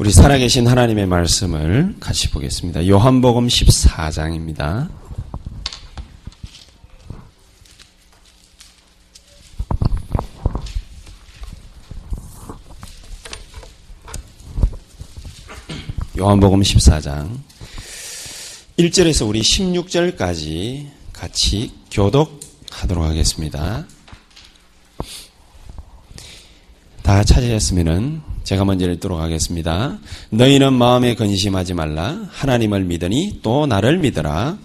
[0.00, 2.88] 우리 살아계신 하나님의 말씀을 같이 보겠습니다.
[2.88, 4.88] 요한복음 14장입니다.
[16.16, 17.36] 요한복음 14장
[18.78, 23.84] 1절에서 우리 16절까지 같이 교독하도록 하겠습니다.
[27.02, 29.98] 다 찾으셨으면은 제가 먼저 읽도록 하겠습니다.
[30.30, 32.18] 너희는 마음에 근심하지 말라.
[32.30, 34.58] 하나님을 믿으니 또 나를 믿으라.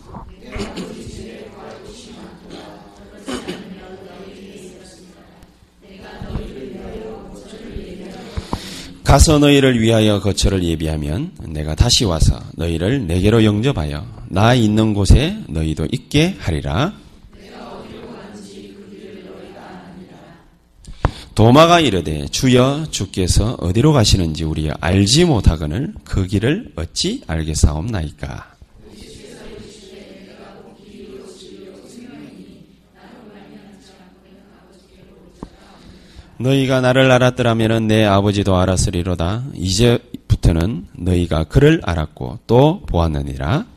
[9.03, 15.87] 가서 너희를 위하여 거처를 예비하면 내가 다시 와서 너희를 내게로 영접하여 나 있는 곳에 너희도
[15.91, 16.93] 있게 하리라.
[21.35, 28.55] 도마가 이르되 주여 주께서 어디로 가시는지 우리 알지 못하거늘 그 길을 어찌 알겠사옵나이까.
[36.37, 39.43] 너희가 나를 알았더라면 내 아버지도 알았으리로다.
[39.55, 43.74] 이제부터는 너희가 그를 알았고 또 보았느니라.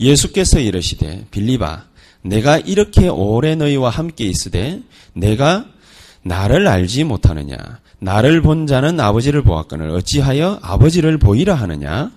[0.00, 1.84] 예수께서 이르시되 빌리바
[2.22, 4.80] 내가 이렇게 오래 너희와 함께 있으되
[5.12, 5.66] 내가
[6.22, 7.56] 나를 알지 못하느냐
[7.98, 12.10] 나를 본 자는 아버지를 보았거늘 어찌하여 아버지를 보이라 하느냐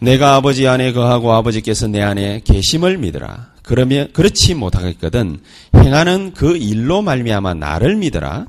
[0.00, 3.57] 내가 아버지 안에 거하고 아버지께서 내 안에 계심을 믿으라.
[3.68, 5.40] 그러면 그렇지 못하겠거든
[5.76, 8.46] 행하는 그 일로 말미암아 나를 믿으라.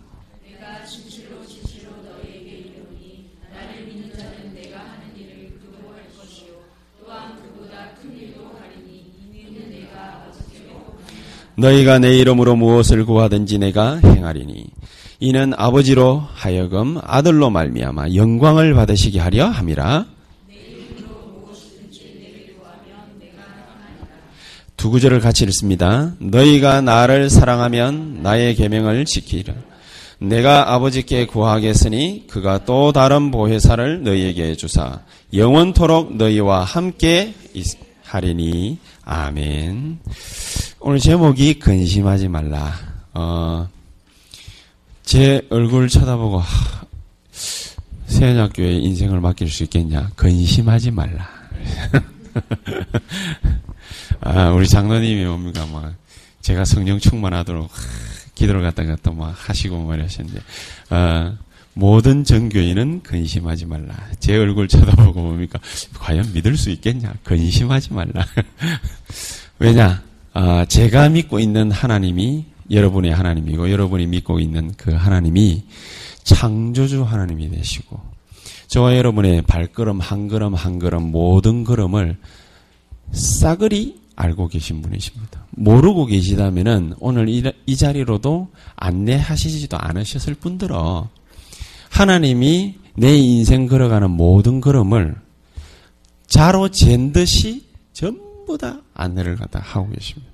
[11.58, 14.68] 너희가 내 이름으로 무엇을 구하든지 내가 행하리니
[15.20, 20.06] 이는 아버지로 하여금 아들로 말미암아 영광을 받으시게 하려 함이라.
[24.80, 26.14] 두 구절을 같이 읽습니다.
[26.20, 29.54] 너희가 나를 사랑하면 나의 계명을 지키라.
[30.20, 35.02] 내가 아버지께 구하겠으니 그가 또 다른 보혜사를 너희에게 주사
[35.34, 37.34] 영원토록 너희와 함께
[38.06, 40.00] 하리니 아멘.
[40.80, 42.74] 오늘 제목이 근심하지 말라.
[43.14, 43.68] 어,
[45.04, 46.42] 제 얼굴 쳐다보고
[48.06, 50.12] 세연학교에 인생을 맡길 수 있겠냐?
[50.16, 51.28] 근심하지 말라.
[54.22, 55.94] 아, 우리 장로님이 뭡니까, 막,
[56.42, 57.70] 제가 성령 충만하도록
[58.36, 60.42] 기도를 갖다가 또막 하시고 말하셨는데,
[60.90, 61.38] 아,
[61.74, 63.96] 모든 전교인은 근심하지 말라.
[64.20, 65.60] 제 얼굴 쳐다보고 뭡니까,
[66.00, 67.14] 과연 믿을 수 있겠냐?
[67.24, 68.26] 근심하지 말라.
[69.60, 70.04] 왜냐,
[70.34, 75.64] 아, 제가 믿고 있는 하나님이 여러분의 하나님이고, 여러분이 믿고 있는 그 하나님이
[76.24, 78.00] 창조주 하나님이 되시고,
[78.68, 82.18] 저와 여러분의 발걸음 한 걸음 한 걸음 모든 걸음을
[83.12, 85.46] 싸그리 알고 계신 분이십니다.
[85.52, 91.08] 모르고 계시다면은 오늘 이, 이 자리로도 안내하시지도 않으셨을 뿐더러
[91.90, 95.16] 하나님이 내 인생 걸어가는 모든 걸음을
[96.28, 100.30] 자로 잰 듯이 전부 다 안내를 갖다 하고 계십니다.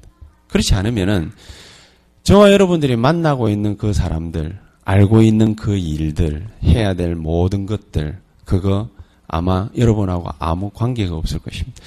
[0.48, 1.32] 그렇지 않으면은
[2.24, 8.90] 저와 여러분들이 만나고 있는 그 사람들, 알고 있는 그 일들, 해야 될 모든 것들, 그거
[9.28, 11.84] 아마 여러분하고 아무 관계가 없을 것입니다.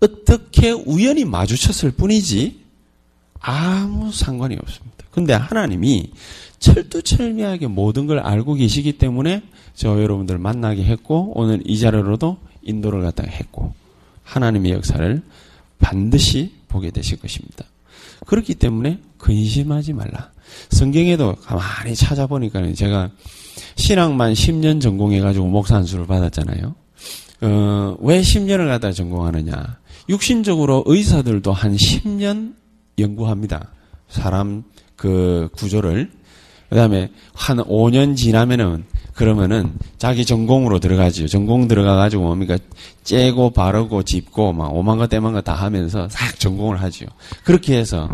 [0.00, 2.60] 어떻게 우연히 마주쳤을 뿐이지
[3.40, 4.96] 아무 상관이 없습니다.
[5.10, 6.10] 근데 하나님이
[6.58, 9.42] 철두철미하게 모든 걸 알고 계시기 때문에
[9.74, 13.72] 저 여러분들 만나게 했고 오늘 이 자리로도 인도를 갖다가 했고
[14.24, 15.22] 하나님의 역사를
[15.78, 17.64] 반드시 보게 되실 것입니다.
[18.26, 20.30] 그렇기 때문에 근심하지 말라.
[20.70, 23.10] 성경에도 가만히 찾아보니까 제가
[23.76, 26.74] 신학만 10년 전공해가지고 목사 안수를 받았잖아요.
[27.42, 29.78] 어, 왜 10년을 갖다 전공하느냐.
[30.08, 32.54] 육신적으로 의사들도 한 10년
[32.98, 33.72] 연구합니다.
[34.08, 34.62] 사람
[34.94, 36.10] 그 구조를.
[36.68, 41.26] 그 다음에 한 5년 지나면은 그러면은 자기 전공으로 들어가지요.
[41.26, 42.58] 전공 들어가가지고 뭡니까?
[43.02, 47.08] 째고 바르고 짚고 막 오만 거 때만 거 다 하면서 싹 전공을 하지요.
[47.44, 48.10] 그렇게 해서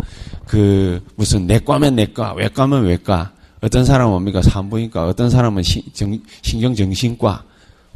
[0.46, 4.42] 그 무슨 내과면 내과, 외과면 외과, 어떤 사람은 뭡니까?
[4.42, 7.44] 산부인과, 어떤 사람은 시, 정, 신경 정신과,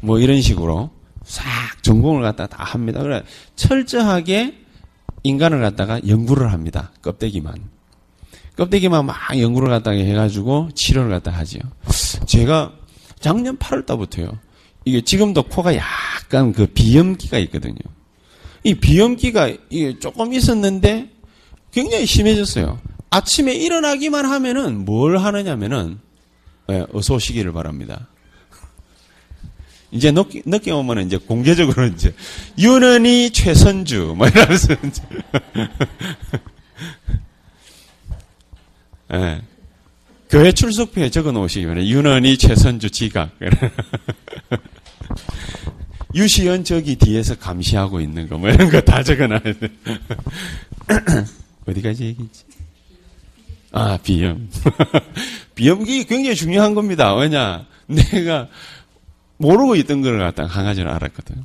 [0.01, 0.91] 뭐 이런 식으로
[1.27, 3.03] 싹 전공을 갖다 다 합니다.
[3.03, 3.23] 그래
[3.57, 4.55] 철저하게
[5.25, 6.93] 인간을 갖다가 연구를 합니다.
[7.03, 7.55] 껍데기만.
[8.57, 11.61] 껍데기만 막 연구를 갖다가 해가지고 치료를 갖다 하지요.
[12.27, 12.73] 제가
[13.19, 14.39] 작년 8월 달부터요.
[14.85, 17.75] 이게 지금도 코가 약간 그 비염기가 있거든요.
[18.63, 21.11] 이 비염기가 이게 조금 있었는데
[21.73, 22.81] 굉장히 심해졌어요.
[23.11, 25.99] 아침에 일어나기만 하면은 뭘 하느냐면은
[26.69, 28.09] 네, 어서 오시기를 바랍니다.
[29.93, 32.15] 이제 늦게, 늦게 오면은 이제 공개적으로 이제
[32.59, 35.03] 윤은이 최선주 뭐 이러면서 이제
[39.11, 39.41] 네.
[40.29, 41.89] 교회 출석표에 적어 놓으시기 바랍니다.
[41.89, 43.31] 윤은이 최선주 지각.
[46.15, 49.55] 유시연 저기 뒤에서 감시하고 있는 거, 뭐 이런 거 다 적어 놔야 돼.
[51.67, 52.45] 어디까지 얘기했지?
[53.73, 54.49] 아, 비염.
[55.55, 57.15] 비염기 굉장히 중요한 겁니다.
[57.15, 57.67] 왜냐?
[57.87, 58.49] 내가
[59.39, 61.45] 모르고 있던 걸 갖다가 한 가지를 알았거든.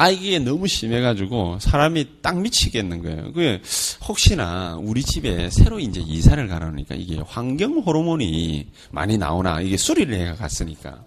[0.00, 3.32] 아, 이게 너무 심해가지고 사람이 딱 미치겠는 거예요.
[3.32, 3.60] 그
[4.06, 10.36] 혹시나 우리 집에 새로 이제 이사를 가라니까 이게 환경 호르몬이 많이 나오나 이게 수리를 해가
[10.36, 11.02] 갔으니까.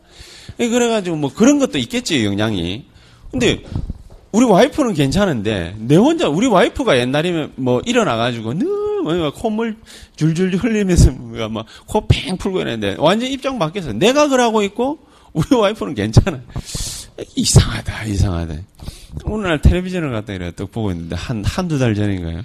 [0.57, 2.86] 그래가지고 뭐 그런 것도 있겠지, 영향이.
[3.31, 3.63] 근데
[4.33, 9.77] 우리 와이프는 괜찮은데 내 혼자 우리 와이프가 옛날이면 뭐 일어나가지고 늘 콧물
[10.18, 11.12] 줄줄 흘리면서
[11.50, 13.94] 막 코 팽 풀고 이랬는데 완전 입장 바뀌었어.
[13.94, 15.00] 내가 그러고 있고
[15.33, 16.42] 우리 와이프는 괜찮아.
[17.36, 18.56] 이상하다, 이상하다.
[19.25, 22.42] 오늘 날 텔레비전을 갖다 이래 또 보고 있는데 한, 한두 달 전인가요?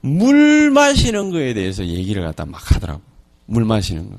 [0.00, 3.00] 물 마시는 거에 대해서 얘기를 갖다 막 하더라고.
[3.46, 4.16] 물 마시는 거.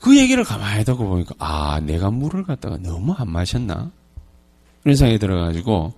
[0.00, 3.90] 그 얘기를 가만히 듣고 보니까, 아, 내가 물을 갖다가 너무 안 마셨나?
[4.82, 5.94] 그런 생각이 들어가지고,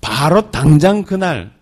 [0.00, 1.52] 바로 당장 그날,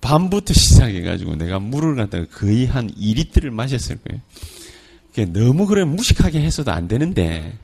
[0.00, 5.32] 밤부터 시작해가지고 내가 물을 갖다가 거의 한 2리터를 마셨을 거예요.
[5.32, 7.56] 너무 그래 무식하게 했어도 안 되는데,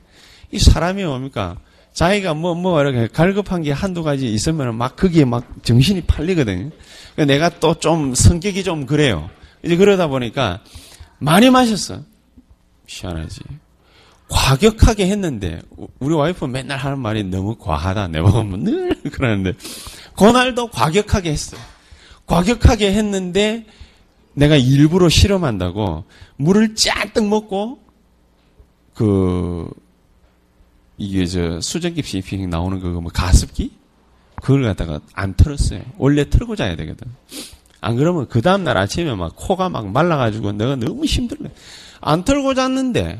[0.51, 1.57] 이 사람이 뭡니까?
[1.93, 6.69] 자기가 뭐, 뭐, 이렇게 갈급한 게 한두 가지 있으면 막 거기에 막 정신이 팔리거든요.
[7.27, 9.29] 내가 또 좀 성격이 좀 그래요.
[9.63, 10.61] 이제 그러다 보니까
[11.19, 12.01] 많이 마셨어.
[12.87, 13.41] 희한하지.
[14.29, 15.61] 과격하게 했는데,
[15.99, 18.07] 우리 와이프 맨날 하는 말이 너무 과하다.
[18.07, 19.53] 내가 늘 그러는데,
[20.15, 21.57] 그날도 과격하게 했어.
[22.25, 23.65] 과격하게 했는데,
[24.33, 26.05] 내가 일부러 실험한다고
[26.37, 27.79] 물을 짠뜩 먹고,
[28.93, 29.69] 그,
[31.01, 33.71] 이게 저 수전기 CP 나오는 그거 뭐 가습기?
[34.35, 35.81] 그걸 갖다가 안 틀었어요.
[35.97, 37.07] 원래 틀고 자야 되거든.
[37.81, 41.49] 안 그러면 그 다음 날 아침에 막 코가 막 말라가지고 내가 너무 힘들어.
[42.01, 43.19] 안 틀고 잤는데,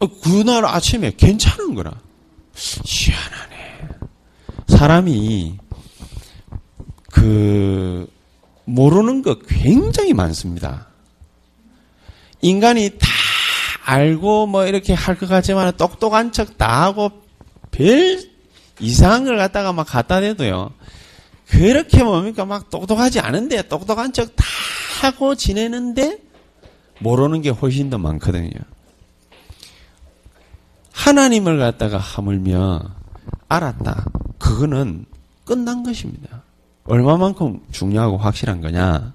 [0.00, 1.92] 어, 그날 아침에 괜찮은 거라.
[2.56, 3.88] 희한하네.
[4.66, 5.56] 사람이,
[7.12, 8.08] 그,
[8.64, 10.88] 모르는 거 굉장히 많습니다.
[12.42, 13.13] 인간이 다
[13.84, 17.10] 알고 뭐 이렇게 할 것 같지만 똑똑한 척 다 하고
[17.70, 18.18] 별
[18.80, 20.72] 이상한 걸 갖다가 막 갖다 대도요.
[21.48, 22.44] 그렇게 뭡니까?
[22.44, 24.44] 막 똑똑하지 않은데 똑똑한 척 다
[25.02, 26.18] 하고 지내는데
[27.00, 28.50] 모르는 게 훨씬 더 많거든요.
[30.92, 32.80] 하나님을 갖다가 하물며
[33.48, 34.06] 알았다.
[34.38, 35.04] 그거는
[35.44, 36.42] 끝난 것입니다.
[36.84, 39.12] 얼마만큼 중요하고 확실한 거냐?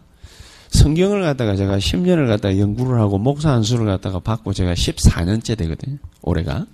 [0.70, 5.98] 성경을 갖다가 제가 10년을 갖다가 연구를 하고 목사 안수를 갖다가 받고 제가 14년째 되거든요.
[6.22, 6.66] 올해가.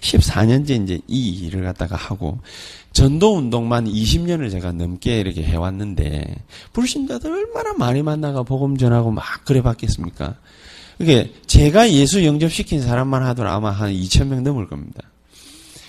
[0.00, 2.38] 14년째 이제 이 일을 갖다가 하고
[2.92, 6.36] 전도 운동만 20년을 제가 넘게 이렇게 해왔는데
[6.72, 10.36] 불신자들 얼마나 많이 만나가 복음 전하고 막 그래 봤겠습니까?
[10.98, 15.02] 그게 제가 예수 영접시킨 사람만 하더라도 아마 한 2천 명 넘을 겁니다.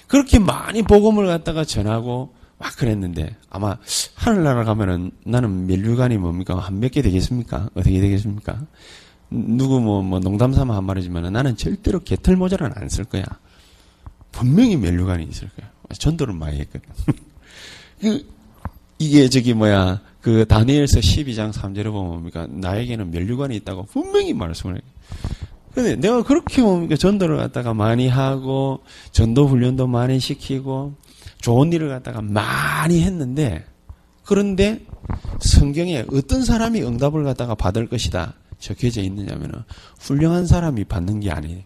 [0.07, 3.75] 그렇게 많이 복음을 갖다가 전하고 막 그랬는데 아마
[4.15, 7.69] 하늘나라 가면은 나는 멸류관이 뭡니까 한 몇 개 되겠습니까?
[7.73, 8.61] 어떻게 되겠습니까?
[9.29, 13.23] 누구 뭐, 뭐 농담 삼아 한 말이지만 나는 절대로 개털 모자는 안 쓸 거야.
[14.31, 15.69] 분명히 멸류관이 있을 거야.
[15.97, 16.87] 전도를 많이 했거든.
[17.99, 18.25] 그,
[18.99, 24.81] 이게 저기 뭐야 그 다니엘서 12장 3절에 보면 뭡니까 나에게는 멸류관이 있다고 분명히 말씀을 해.
[25.73, 30.93] 근데 내가 그렇게 뭡니까 전도를 갖다가 많이 하고 전도 훈련도 많이 시키고
[31.41, 33.65] 좋은 일을 갖다가 많이 했는데
[34.24, 34.79] 그런데
[35.39, 38.36] 성경에 어떤 사람이 응답을 갖다가 받을 것이다.
[38.60, 39.63] 적혀져 있느냐면은
[40.00, 41.62] 훌륭한 사람이 받는 게 아니에요.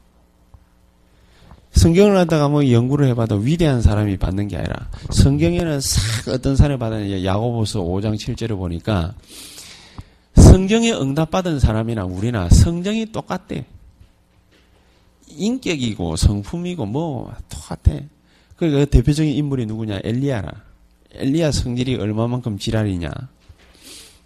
[1.73, 7.25] 성경을 갖다가 뭐 연구를 해봐도 위대한 사람이 받는 게 아니라 성경에는 싹 어떤 사람이 받았는지
[7.25, 9.13] 야고보서 5장 7절을 보니까
[10.35, 13.65] 성경에 응답받은 사람이나 우리나 성정이 똑같대.
[15.27, 17.99] 인격이고 성품이고 뭐 똑같아.
[18.55, 19.99] 그러니까 대표적인 인물이 누구냐?
[20.03, 20.51] 엘리야라.
[21.11, 23.09] 엘리야 성질이 얼마만큼 지랄이냐?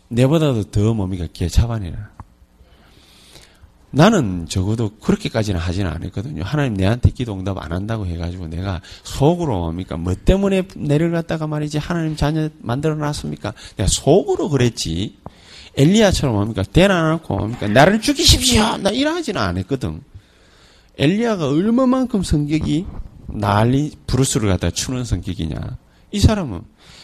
[0.10, 1.28] 내보다도 더 뭡니까?
[1.32, 2.10] 개차반이라.
[3.92, 6.44] 나는 적어도 그렇게까지는 하지는 않았거든요.
[6.44, 9.98] 하나님 내한테 기도 응답 안 한다고 해가지고 내가 속으로 뭡니까?
[9.98, 13.54] 뭐 때문에 내를 갖다가 말이지 하나님 자녀 만들어 놨습니까?
[13.78, 15.18] 내가 속으로 그랬지.
[15.76, 16.64] 엘리야처럼 뭡니까?
[16.64, 17.68] 대나놓고 뭡니까?
[17.68, 18.78] 나를 죽이십시오!
[18.78, 20.02] 나 이러지는 않았거든.
[20.98, 22.86] 엘리야가 얼마만큼 성격이
[23.34, 25.78] 난리 브루스를 갖다 추는 성격이냐.
[26.12, 26.62] 이 사람은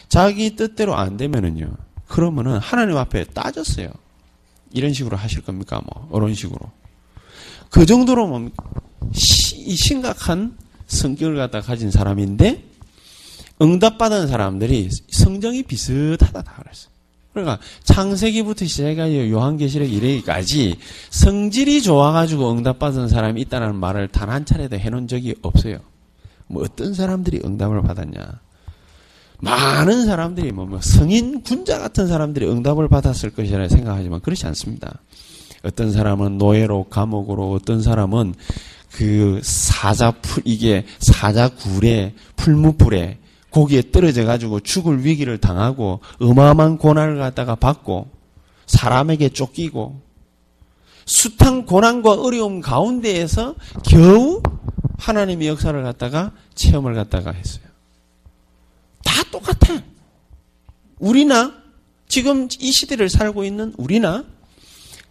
[0.08, 1.70] 자기 뜻대로 안 되면은요.
[2.08, 3.88] 그러면은 하나님 앞에 따졌어요.
[4.72, 5.80] 이런 식으로 하실 겁니까?
[5.84, 6.60] 뭐, 이런 식으로.
[7.70, 8.50] 그 정도로 뭐,
[9.12, 10.56] 시, 심각한
[10.86, 12.62] 성격을 갖다 가진 사람인데,
[13.60, 16.90] 응답받은 사람들이 성정이 비슷하다 다 그랬어요.
[17.32, 20.76] 그러니까 창세기부터 시작해가지고 요한계시록 이래기까지
[21.10, 25.80] 성질이 좋아가지고 응답받은 사람이 있다는 말을 단 한 차례도 해놓은 적이 없어요.
[26.48, 28.40] 뭐 어떤 사람들이 응답을 받았냐.
[29.40, 35.00] 많은 사람들이 뭐, 뭐 성인 군자 같은 사람들이 응답을 받았을 것이라 생각하지만 그렇지 않습니다.
[35.62, 38.34] 어떤 사람은 노예로 감옥으로 어떤 사람은
[38.92, 43.18] 그 사자풀 이게 사자굴에 풀무불에
[43.50, 48.08] 고기에 떨어져 가지고 죽을 위기를 당하고 어마어마한 고난을 갖다가 받고
[48.66, 50.00] 사람에게 쫓기고
[51.06, 54.42] 숱한 고난과 어려움 가운데에서 겨우
[54.98, 57.64] 하나님의 역사를 갖다가 체험을 갖다가 했어요.
[59.04, 59.82] 다 똑같아.
[60.98, 61.54] 우리나
[62.08, 64.24] 지금 이 시대를 살고 있는 우리나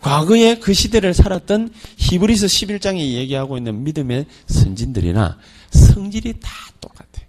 [0.02, 5.38] 과거에 그 시대를 살았던 히브리서 11장에 얘기하고 있는 믿음의 선진들이나
[5.72, 7.22] 성질이 다 똑같아.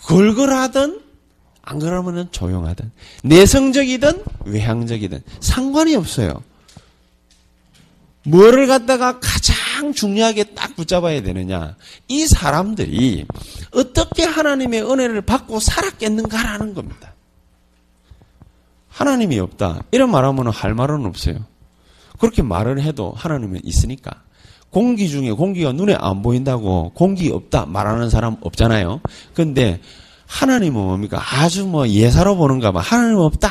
[0.00, 1.00] 걸걸하든
[1.62, 2.92] 안 그러면은 조용하든
[3.24, 6.42] 내성적이든 외향적이든 상관이 없어요.
[8.26, 11.76] 뭐를 갖다가 가장 중요하게 딱 붙잡아야 되느냐.
[12.08, 13.26] 이 사람들이
[13.72, 17.14] 어떻게 하나님의 은혜를 받고 살았겠는가라는 겁니다.
[18.88, 19.82] 하나님이 없다.
[19.90, 21.36] 이런 말하면 할 말은 없어요.
[22.18, 24.22] 그렇게 말을 해도 하나님은 있으니까.
[24.70, 29.00] 공기 중에 공기가 눈에 안 보인다고 공기 없다 말하는 사람 없잖아요.
[29.34, 29.80] 근데
[30.26, 31.22] 하나님은 뭡니까?
[31.22, 32.80] 아주 뭐 예사로 보는가 봐.
[32.80, 33.50] 하나님 없다.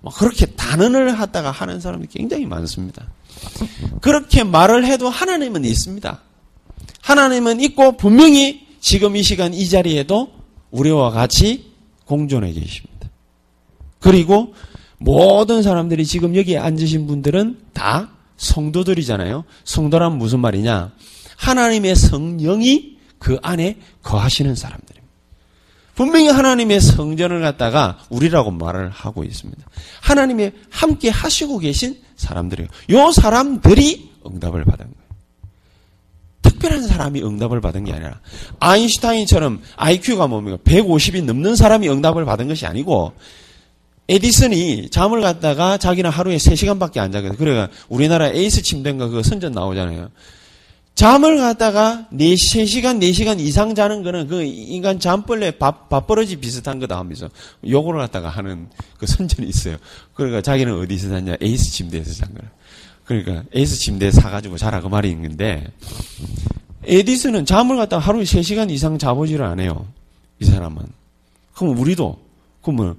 [0.00, 3.06] 뭐 그렇게 단언을 하다가 하는 사람이 굉장히 많습니다.
[4.00, 6.20] 그렇게 말을 해도 하나님은 있습니다.
[7.00, 10.32] 하나님은 있고 분명히 지금 이 시간 이 자리에도
[10.70, 11.72] 우리와 같이
[12.04, 13.08] 공존해 계십니다.
[14.00, 14.54] 그리고
[14.98, 19.44] 모든 사람들이 지금 여기에 앉으신 분들은 다 성도들이잖아요.
[19.64, 20.92] 성도란 무슨 말이냐?
[21.36, 24.91] 하나님의 성령이 그 안에 거하시는 사람들입니다.
[25.94, 29.62] 분명히 하나님의 성전을 갖다가 우리라고 말을 하고 있습니다.
[30.00, 32.68] 하나님의 함께 하시고 계신 사람들이에요.
[32.90, 35.02] 요 사람들이 응답을 받은 거예요.
[36.42, 38.20] 특별한 사람이 응답을 받은 게 아니라
[38.58, 40.58] 아인슈타인처럼 IQ가 뭡니까?
[40.64, 43.12] 150이 넘는 사람이 응답을 받은 것이 아니고
[44.08, 47.36] 에디슨이 잠을 갖다가 자기는 하루에 3시간밖에 안 자거든.
[47.36, 50.08] 그래가 우리나라 에이스 침대인가 그거 선전 나오잖아요.
[50.94, 56.98] 잠을 갖다가 4, 3시간, 4시간 이상 자는 거는 그 인간 잠벌레 밥, 밥버러지 비슷한 거다
[56.98, 57.28] 하면서
[57.66, 58.68] 요거를 갖다가 하는
[58.98, 59.76] 그 선전이 있어요.
[60.14, 61.36] 그러니까 자기는 어디서 잤냐?
[61.40, 62.50] 에이스 침대에서 잔 거야.
[63.04, 65.66] 그러니까 에이스 침대 사가지고 자라 그 말이 있는데
[66.84, 69.86] 에디슨은 잠을 갖다가 하루에 3시간 이상 자보지를 안 해요.
[70.40, 70.82] 이 사람은.
[71.54, 72.18] 그럼 우리도,
[72.62, 72.96] 그러면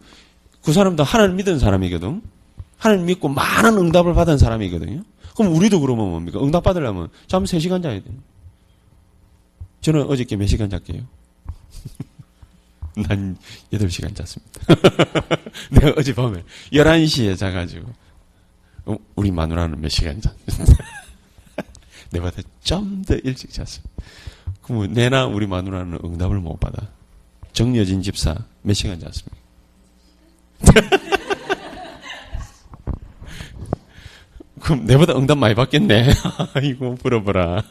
[0.63, 2.21] 그 사람도 하나님 믿은 사람이거든.
[2.77, 5.03] 하나님 믿고 많은 응답을 받은 사람이거든요.
[5.35, 6.39] 그럼 우리도 그러면 뭡니까?
[6.43, 8.13] 응답 받으려면 잠 3시간 자야 돼요.
[9.81, 11.03] 저는 어저께 몇 시간 잤게요?
[12.95, 13.35] 난
[13.71, 14.61] 8시간 잤습니다.
[15.71, 17.91] 내가 어젯밤에 11시에 자가지고,
[18.85, 20.83] 어, 우리 마누라는 몇 시간 잤습니다.
[22.11, 23.89] 내보다 좀 더 일찍 잤습니다.
[24.61, 26.87] 그럼 내나 우리 마누라는 응답을 못 받아.
[27.53, 29.37] 정여진 집사 몇 시간 잤습니까?
[34.63, 36.07] 그럼 내보다 응답 많이 받겠네.
[36.55, 37.63] 아이고, 부러워라.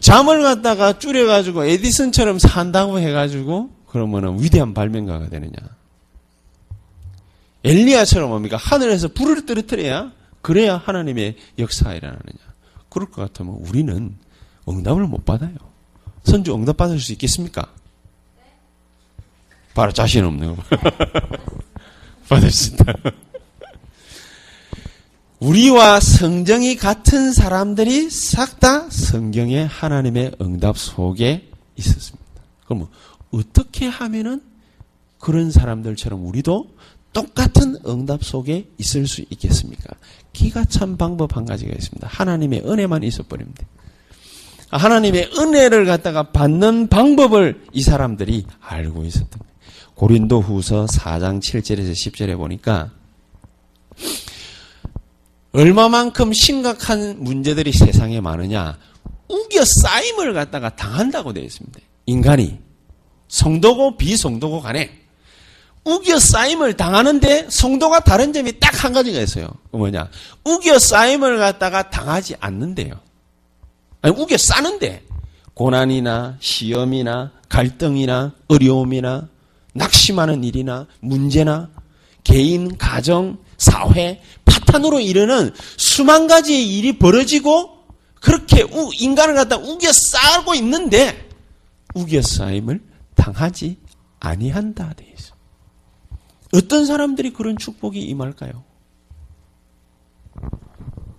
[0.00, 5.52] 잠을 갖다가 줄여가지고 에디슨처럼 산다고 해가지고 그러면은 위대한 발명가가 되느냐.
[7.62, 8.56] 엘리야처럼 뭡니까?
[8.56, 12.38] 하늘에서 불을 떨어뜨려야 그래야 하나님의 역사가 일어나느냐.
[12.88, 14.16] 그럴 것 같으면 우리는
[14.66, 15.54] 응답을 못 받아요.
[16.24, 17.66] 선주 응답 받을 수 있겠습니까?
[19.74, 20.62] 바로 자신 없는 거.
[22.28, 22.94] 받을 수 있다.
[25.40, 32.24] 우리와 성정이 같은 사람들이 싹 다 성경의 하나님의 응답 속에 있었습니다.
[32.64, 32.88] 그럼
[33.30, 34.40] 어떻게 하면은
[35.18, 36.74] 그런 사람들처럼 우리도
[37.12, 39.94] 똑같은 응답 속에 있을 수 있겠습니까?
[40.32, 42.06] 기가 찬 방법 한 가지가 있습니다.
[42.08, 43.64] 하나님의 은혜만 있어버립니다.
[44.70, 49.54] 하나님의 은혜를 갖다가 받는 방법을 이 사람들이 알고 있었던 거예요.
[49.94, 52.90] 고린도 후서 4장 7절에서 10절에 보니까
[55.54, 58.76] 얼마만큼 심각한 문제들이 세상에 많으냐
[59.28, 61.80] 우겨 쌓임을 갖다가 당한다고 되어 있습니다.
[62.06, 62.58] 인간이
[63.28, 64.90] 성도고 비성도고 간에
[65.84, 69.48] 우겨 쌓임을 당하는데 성도가 다른 점이 딱 한 가지가 있어요.
[69.70, 70.10] 그 뭐냐?
[70.44, 73.00] 우겨 쌓임을 갖다가 당하지 않는데요.
[74.02, 75.02] 아니 우겨 싸는데
[75.54, 79.28] 고난이나 시험이나 갈등이나 어려움이나
[79.72, 81.70] 낙심하는 일이나 문제나
[82.24, 87.74] 개인, 가정, 사회, 파탄으로 이르는 수만 가지의 일이 벌어지고
[88.20, 88.64] 그렇게
[88.98, 91.28] 인간을 갖다 우겨 쌓고 있는데
[91.94, 92.80] 우겨 쌓임을
[93.14, 93.78] 당하지
[94.20, 95.34] 아니한다 돼 있어.
[96.52, 98.64] 어떤 사람들이 그런 축복이 임할까요?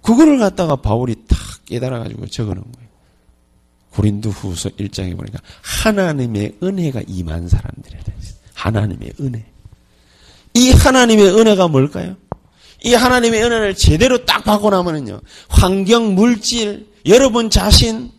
[0.01, 2.89] 그거를 갖다가 바울이 탁 깨달아 가지고 적어 놓은 거예요.
[3.91, 8.39] 고린도 후서 1장에 보니까 하나님의 은혜가 임한 사람들이라 했어요.
[8.53, 9.45] 하나님의 은혜.
[10.53, 12.15] 이 하나님의 은혜가 뭘까요?
[12.85, 18.11] 이 하나님의 은혜를 제대로 딱 받고 나면은요, 환경, 물질, 여러분 자신,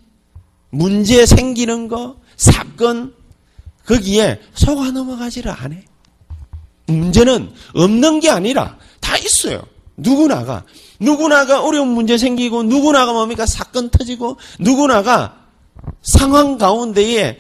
[0.70, 3.14] 문제 생기는 거, 사건,
[3.87, 5.76] 거기에 속아 넘어가지를 않아.
[6.88, 9.62] 문제는 없는 게 아니라 다 있어요.
[9.96, 10.64] 누구나가.
[10.99, 13.46] 누구나가 어려운 문제 생기고, 누구나가 뭡니까?
[13.46, 15.37] 사건 터지고, 누구나가
[16.02, 17.38] 상황 가운데에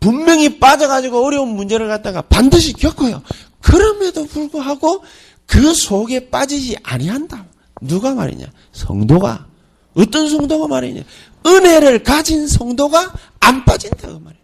[0.00, 3.22] 분명히 빠져가지고 어려운 문제를 갖다가 반드시 겪어요.
[3.60, 5.04] 그럼에도 불구하고
[5.46, 7.46] 그 속에 빠지지 아니한다.
[7.80, 8.46] 누가 말이냐?
[8.72, 9.46] 성도가.
[9.94, 11.02] 어떤 성도가 말이냐?
[11.46, 14.08] 은혜를 가진 성도가 안 빠진다.
[14.08, 14.40] 그 말이야.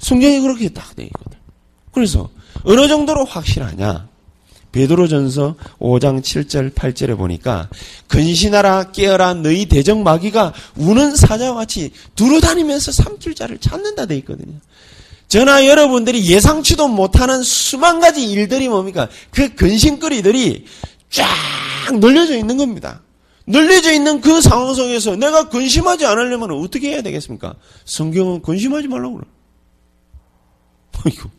[0.00, 1.38] 성경이 그렇게 딱 되어 있거든.
[1.92, 2.30] 그래서
[2.64, 4.08] 어느 정도로 확실하냐?
[4.72, 7.68] 베드로전서 5장 7절 8절에 보니까
[8.08, 14.58] 근신하라 깨어라 너희 대적 마귀가 우는 사자와 같이 두루다니면서 삼킬 자를 찾는다 돼 있거든요.
[15.34, 19.08] 저나 여러분들이 예상치도 못하는 수만 가지 일들이 뭡니까?
[19.32, 20.64] 그 근심거리들이
[21.10, 21.26] 쫙
[21.98, 23.02] 널려져 있는 겁니다.
[23.44, 27.56] 널려져 있는 그 상황 속에서 내가 근심하지 않으려면 어떻게 해야 되겠습니까?
[27.84, 29.26] 성경은 근심하지 말라고 그래.
[31.04, 31.30] 아이고.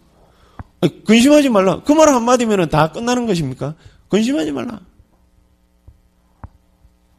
[1.05, 1.81] 근심하지 말라.
[1.84, 3.75] 그 말 한마디면 다 끝나는 것입니까?
[4.10, 4.81] 근심하지 말라.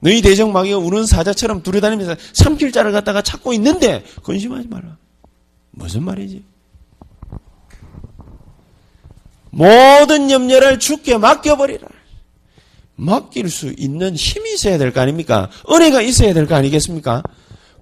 [0.01, 4.99] 너희 대적 마귀가 우는 사자처럼 두려다니면서 삼킬 자를 갖다가 찾고 있는데 근심하지 말라.
[5.71, 6.45] 무슨 말이지?
[9.57, 11.89] 모든 염려를 죽게 맡겨버리라.
[12.97, 15.51] 맡길 수 있는 힘이 있어야 될 거 아닙니까?
[15.71, 17.23] 은혜가 있어야 될 거 아니겠습니까?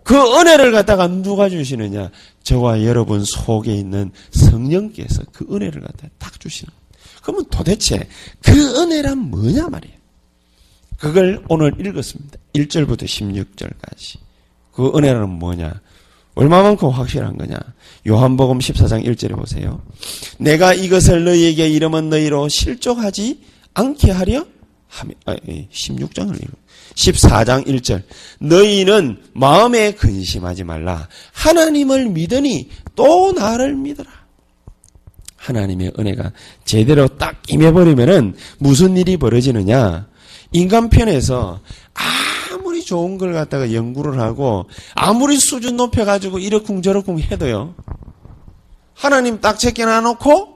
[0.05, 2.11] 그 은혜를 갖다가 누가 주시느냐?
[2.43, 6.73] 저와 여러분 속에 있는 성령께서 그 은혜를 갖다 딱 주시는.
[7.23, 8.07] 그러면 도대체
[8.43, 9.97] 그 은혜란 뭐냐 말이에요.
[10.99, 12.39] 그걸 오늘 읽었습니다.
[12.55, 14.19] 1절부터 16절까지.
[14.73, 15.81] 그 은혜는 뭐냐?
[16.35, 17.57] 얼마만큼 확실한 거냐?
[18.07, 19.83] 요한복음 14장 1절에 보세요.
[20.39, 23.41] 내가 이것을 너희에게 이름은 너희로 실족하지
[23.75, 24.45] 않게 하려
[24.89, 26.53] 하며, 아, 16장을 읽어.
[26.95, 28.03] 14장 1절.
[28.41, 31.09] 너희는 마음에 근심하지 말라.
[31.33, 34.11] 하나님을 믿으니 또 나를 믿어라.
[35.37, 36.33] 하나님의 은혜가
[36.65, 40.07] 제대로 딱 임해버리면은 무슨 일이 벌어지느냐?
[40.53, 41.61] 인간 편에서
[41.95, 42.34] 아무리
[42.87, 47.75] 좋은 걸 갖다가 연구를 하고 아무리 수준 높여가지고 이러쿵저러쿵 해도요.
[48.95, 50.55] 하나님 딱 제껴놔놓고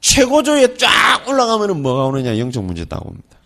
[0.00, 2.38] 최고조에 쫙 올라가면은 뭐가 오느냐?
[2.38, 3.38] 영적 문제 따옵니다.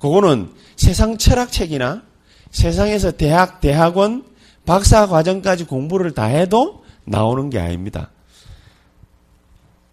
[0.00, 2.02] 그거는 세상 철학책이나
[2.50, 4.24] 세상에서 대학, 대학원,
[4.64, 8.10] 박사 과정까지 공부를 다 해도 나오는 게 아닙니다.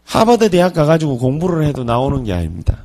[0.05, 2.84] 하버드 대학 가가지고 공부를 해도 나오는 게 아닙니다.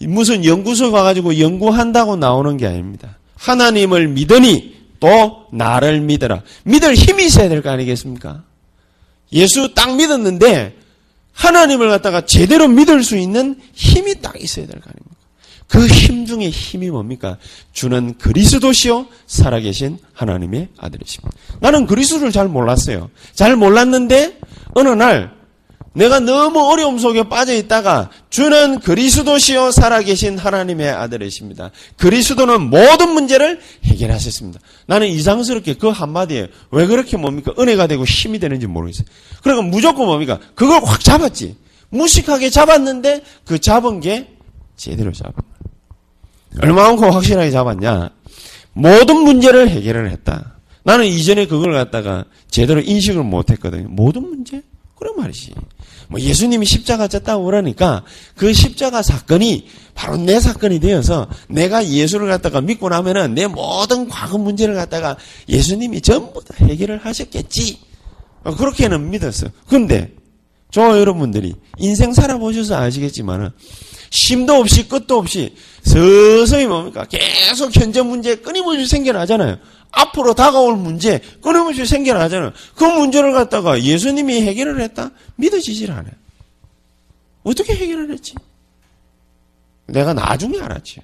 [0.00, 3.16] 무슨 연구소 가가지고 연구한다고 나오는 게 아닙니다.
[3.36, 6.42] 하나님을 믿으니 또 나를 믿어라.
[6.64, 8.42] 믿을 힘이 있어야 될 거 아니겠습니까?
[9.32, 10.76] 예수 딱 믿었는데
[11.32, 15.16] 하나님을 갖다가 제대로 믿을 수 있는 힘이 딱 있어야 될 거 아닙니까?
[15.68, 17.36] 그 힘 중에 힘이 뭡니까?
[17.72, 21.36] 주는 그리스도시요 살아계신 하나님의 아들이십니다.
[21.60, 23.10] 나는 그리스도를 잘 몰랐어요.
[23.34, 24.38] 잘 몰랐는데
[24.74, 25.35] 어느 날
[25.96, 31.70] 내가 너무 어려움 속에 빠져 있다가 주는 그리스도시요 살아계신 하나님의 아들이십니다.
[31.96, 34.60] 그리스도는 모든 문제를 해결하셨습니다.
[34.86, 37.54] 나는 이상스럽게 그 한마디에 왜 그렇게 뭡니까?
[37.58, 39.06] 은혜가 되고 힘이 되는지 모르겠어요.
[39.42, 40.38] 그러니까 무조건 뭡니까?
[40.54, 41.56] 그걸 확 잡았지.
[41.88, 44.28] 무식하게 잡았는데 그 잡은 게
[44.76, 46.62] 제대로 잡은 거예요.
[46.62, 48.10] 얼마만큼 확실하게 잡았냐?
[48.74, 50.56] 모든 문제를 해결을 했다.
[50.84, 53.88] 나는 이전에 그걸 갖다가 제대로 인식을 못 했거든요.
[53.88, 54.62] 모든 문제?
[54.96, 55.52] 그런 말이지.
[56.08, 58.02] 뭐 예수님이 십자가 졌다고 그러니까
[58.36, 64.38] 그 십자가 사건이 바로 내 사건이 되어서 내가 예수를 갖다가 믿고 나면은 내 모든 과거
[64.38, 65.16] 문제를 갖다가
[65.48, 67.80] 예수님이 전부 다 해결을 하셨겠지.
[68.44, 69.48] 어, 그렇게는 믿었어.
[69.68, 70.14] 근데
[70.70, 73.50] 저 여러분들이 인생 살아보셔서 아시겠지만은
[74.10, 77.04] 심도 없이 끝도 없이 서서히 뭡니까?
[77.04, 79.58] 계속 현재 문제 끊임없이 생겨나잖아요.
[79.90, 82.52] 앞으로 다가올 문제 끊임없이 생겨나잖아요.
[82.74, 85.10] 그 문제를 갖다가 예수님이 해결을 했다?
[85.36, 86.12] 믿어지질 않아요.
[87.44, 88.34] 어떻게 해결을 했지?
[89.86, 91.00] 내가 나중에 알았지.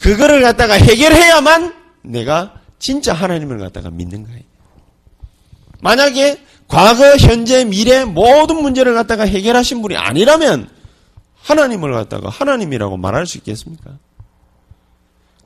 [0.00, 4.40] 그거를 갖다가 해결해야만 내가 진짜 하나님을 갖다가 믿는 거예요.
[5.80, 10.68] 만약에 과거, 현재, 미래 모든 문제를 갖다가 해결하신 분이 아니라면
[11.42, 13.98] 하나님을 갖다가 하나님이라고 말할 수 있겠습니까?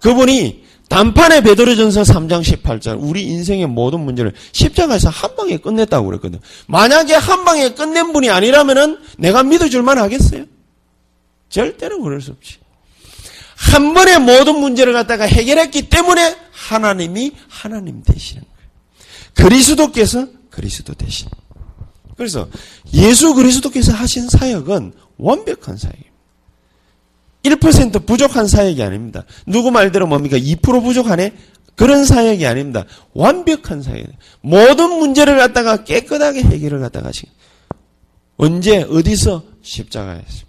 [0.00, 6.38] 그분이 단판에 베드로전서 3장 18절 우리 인생의 모든 문제를 십자가에서 한 방에 끝냈다고 그랬거든.
[6.68, 10.44] 만약에 한 방에 끝낸 분이 아니라면은 내가 믿어줄 만 하겠어요?
[11.48, 12.58] 절대로 그럴 수 없지.
[13.56, 18.56] 한 번에 모든 문제를 갖다가 해결했기 때문에 하나님이 하나님 되시는 거예요.
[19.34, 21.28] 그리스도께서 그리스도 되신.
[22.16, 22.48] 그래서
[22.94, 26.16] 예수 그리스도께서 하신 사역은 완벽한 사역입니다.
[27.42, 29.24] 1% 부족한 사역이 아닙니다.
[29.46, 30.36] 누구 말대로 뭡니까?
[30.36, 31.32] 2% 부족하네?
[31.76, 32.84] 그런 사역이 아닙니다.
[33.12, 34.08] 완벽한 사역이에요.
[34.40, 37.28] 모든 문제를 갖다가 깨끗하게 해결을 갖다가 하신.
[38.36, 39.44] 언제, 어디서?
[39.62, 40.46] 십자가에서.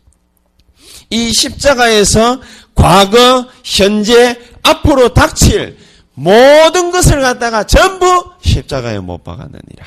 [1.10, 2.42] 이 십자가에서
[2.76, 5.78] 과거, 현재, 앞으로 닥칠
[6.14, 9.86] 모든 것을 갖다가 전부 십자가에 못 박았느니라.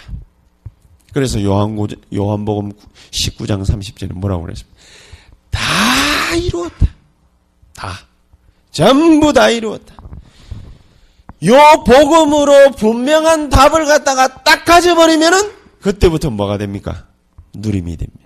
[1.13, 2.73] 그래서 요한복음
[3.11, 4.70] 19장 30절에 뭐라고 그랬습니까?
[5.51, 6.87] 다 이루었다.
[7.75, 7.93] 다.
[8.71, 9.95] 전부 다 이루었다.
[11.47, 17.07] 요 복음으로 분명한 답을 갖다가 딱 가져버리면은 그때부터 뭐가 됩니까?
[17.55, 18.21] 누림이 됩니다.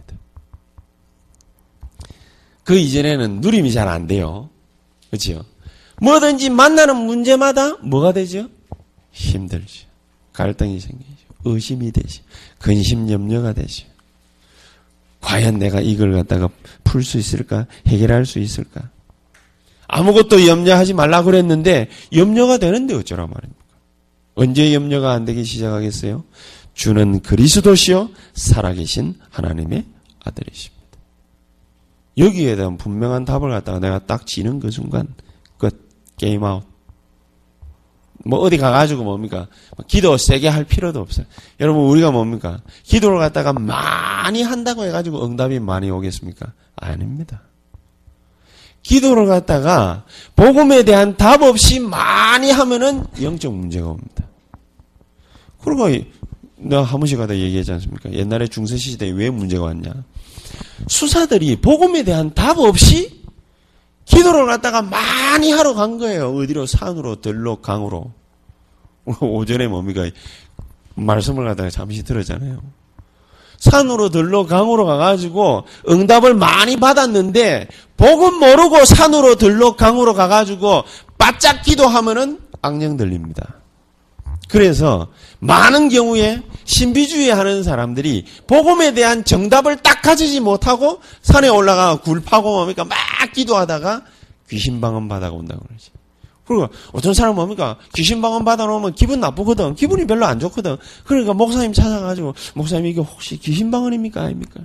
[2.64, 4.50] 그 이전에는 누림이 잘 안 돼요.
[5.10, 5.44] 그렇죠?
[6.00, 8.48] 뭐든지 만나는 문제마다 뭐가 되죠?
[9.12, 9.86] 힘들죠.
[10.32, 11.24] 갈등이 생기죠.
[11.44, 12.22] 의심이 되죠.
[12.58, 13.86] 근심 염려가 되죠.
[15.24, 16.48] 과연 내가 이걸 갖다가
[16.84, 17.66] 풀 수 있을까?
[17.86, 18.90] 해결할 수 있을까?
[19.88, 23.64] 아무것도 염려하지 말라 그랬는데 염려가 되는데 어쩌라 말입니까?
[24.34, 26.24] 언제 염려가 안 되기 시작하겠어요?
[26.74, 29.84] 주는 그리스도시요 살아계신 하나님의
[30.24, 30.84] 아들이십니다.
[32.18, 35.08] 여기에 대한 분명한 답을 갖다가 내가 딱 지는 그 순간
[35.56, 36.64] 끝 게임 아웃.
[38.24, 39.48] 뭐 어디 가가지고 뭡니까?
[39.86, 41.26] 기도 세게 할 필요도 없어요.
[41.60, 42.60] 여러분 우리가 뭡니까?
[42.84, 46.52] 기도를 갖다가 많이 한다고 해가지고 응답이 많이 오겠습니까?
[46.76, 47.42] 아닙니다.
[48.82, 50.04] 기도를 갖다가
[50.36, 54.24] 복음에 대한 답 없이 많이 하면은 영적 문제가 옵니다.
[55.62, 55.88] 그리고
[56.56, 58.12] 내가 한 번씩 가다 얘기하지 않습니까?
[58.12, 59.92] 옛날에 중세시대에 왜 문제가 왔냐?
[60.86, 63.23] 수사들이 복음에 대한 답 없이
[64.04, 66.34] 기도를 갖다가 많이 하러 간 거예요.
[66.36, 68.12] 어디로 산으로 들로 강으로.
[69.20, 70.08] 오전에 뭡니까?
[70.94, 72.60] 말씀을 갖다가 잠시 들었잖아요.
[73.58, 80.84] 산으로 들로 강으로 가가지고 응답을 많이 받았는데 복음 모르고 산으로 들로 강으로 가가지고
[81.16, 83.54] 바짝 기도하면은 악령 들립니다.
[84.48, 85.08] 그래서
[85.40, 92.52] 많은 경우에 신비주의 하는 사람들이 복음에 대한 정답을 딱 가지지 못하고 산에 올라가 굴 파고
[92.52, 92.96] 뭡니까 막
[93.32, 94.02] 기도하다가
[94.48, 95.90] 귀신 방언 받아온다고 그러지.
[96.46, 97.78] 그리고 어떤 사람은 뭡니까?
[97.94, 99.74] 귀신 방언 받아놓으면 기분 나쁘거든.
[99.74, 100.76] 기분이 별로 안 좋거든.
[101.04, 104.22] 그러니까 목사님 찾아가지고 목사님 이게 혹시 귀신 방언입니까?
[104.22, 104.60] 아닙니까?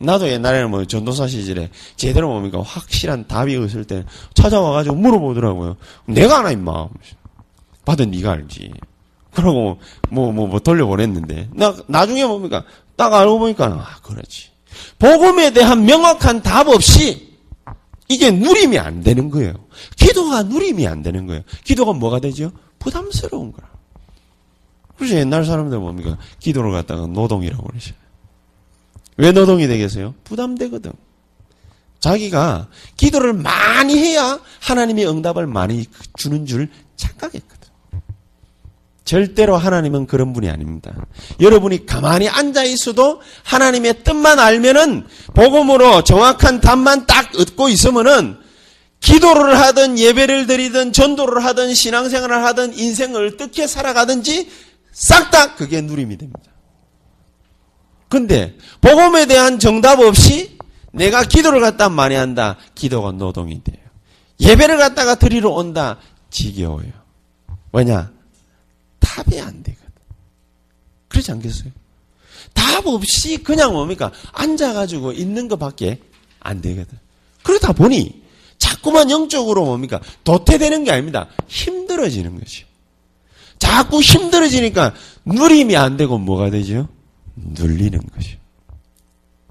[0.00, 2.62] 나도 옛날에는 뭐 전도사 시절에 제대로 뭡니까?
[2.62, 5.76] 확실한 답이 없을 때 찾아와가지고 물어보더라고요.
[6.06, 6.88] 내가 하나 임마.
[7.88, 8.70] 받은 네가 알지.
[9.32, 9.78] 그러고
[10.10, 12.64] 뭐뭐 뭐, 뭐 돌려보냈는데 나 나중에 뭡니까?
[12.96, 14.50] 딱 알고 보니까 아 그렇지.
[14.98, 17.38] 복음에 대한 명확한 답 없이
[18.08, 19.54] 이게 누림이 안 되는 거예요.
[19.96, 21.42] 기도가 누림이 안 되는 거예요.
[21.64, 22.52] 기도가 뭐가 되죠?
[22.78, 23.68] 부담스러운 거라.
[24.96, 26.18] 그래서 옛날 사람들 뭡니까?
[26.40, 27.94] 기도를 갖다가 노동이라고 그러죠.
[29.16, 30.14] 왜 노동이 되겠어요?
[30.24, 30.92] 부담되거든.
[32.00, 37.57] 자기가 기도를 많이 해야 하나님이 응답을 많이 주는 줄 착각했거든.
[39.08, 40.94] 절대로 하나님은 그런 분이 아닙니다.
[41.40, 48.36] 여러분이 가만히 앉아 있어도 하나님의 뜻만 알면은 복음으로 정확한 답만 딱 얻고 있으면은
[49.00, 54.50] 기도를 하든 예배를 드리든 전도를 하든 신앙생활을 하든 인생을 어떻게 살아가든지
[54.92, 56.42] 싹 다 그게 누림이 됩니다.
[58.10, 60.58] 근데 복음에 대한 정답 없이
[60.92, 62.58] 내가 기도를 갖다 많이 한다.
[62.74, 63.78] 기도가 노동이 돼요.
[64.38, 65.96] 예배를 갖다가 드리러 온다.
[66.28, 66.92] 지겨워요.
[67.72, 68.17] 왜냐?
[69.18, 69.88] 답이 안 되거든.
[71.08, 71.72] 그렇지 않겠어요?
[72.54, 74.12] 답 없이 그냥 뭡니까?
[74.32, 76.00] 앉아가지고 있는 것밖에
[76.40, 76.98] 안 되거든.
[77.42, 78.22] 그러다 보니
[78.58, 80.00] 자꾸만 영적으로 뭡니까?
[80.24, 81.28] 도태되는 게 아닙니다.
[81.48, 82.66] 힘들어지는 거죠.
[83.58, 86.88] 자꾸 힘들어지니까 누림이 안 되고 뭐가 되죠?
[87.34, 88.38] 눌리는 거죠.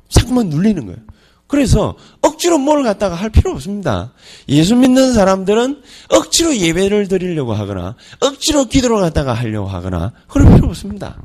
[0.10, 0.99] 자꾸만 눌리는 거예요.
[1.47, 4.13] 그래서 억지로 뭘 갖다가 할 필요 없습니다.
[4.49, 11.17] 예수 믿는 사람들은 억지로 예배를 드리려고 하거나 억지로 기도를 갖다가 하려고 하거나 그럴 필요 없습니다.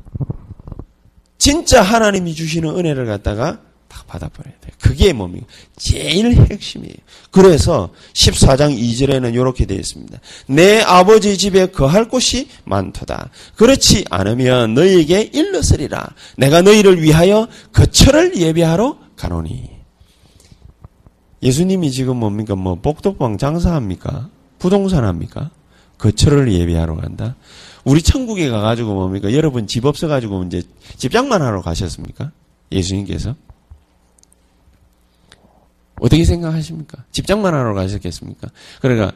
[1.39, 3.59] 진짜 하나님이 주시는 은혜를 갖다가
[3.89, 4.73] 다 받아버려야 돼요.
[4.81, 5.45] 그게 뭡니까?
[5.77, 6.95] 제일 핵심이에요.
[7.31, 10.19] 그래서 14장 2절에는 이렇게 되어 있습니다.
[10.47, 13.29] 내 아버지 집에 거할 곳이 많도다.
[13.57, 16.09] 그렇지 않으면 너희에게 일렀으리라.
[16.37, 19.72] 내가 너희를 위하여 거처를 예비하러 가노니.
[21.43, 22.55] 예수님이 지금 뭡니까?
[22.55, 24.29] 뭐 복덕방 장사합니까?
[24.59, 25.51] 부동산 합니까?
[25.99, 27.37] 거처를 예비하러 간다.
[27.85, 29.33] 우리 천국에 가가지고 뭡니까?
[29.33, 30.63] 여러분 집 없어가지고 이제
[30.97, 32.31] 집장만 하러 가셨습니까?
[32.71, 33.35] 예수님께서?
[36.01, 37.05] 어떻게 생각하십니까?
[37.13, 38.49] 집장만 하러 가셨겠습니까?
[38.81, 39.13] 그러니까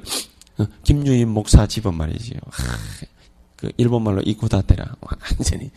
[0.58, 2.38] 어, 김유인 목사 집은 말이지요.
[3.56, 4.96] 그 일본 말로 이쿠다테라.
[5.00, 5.70] 완전히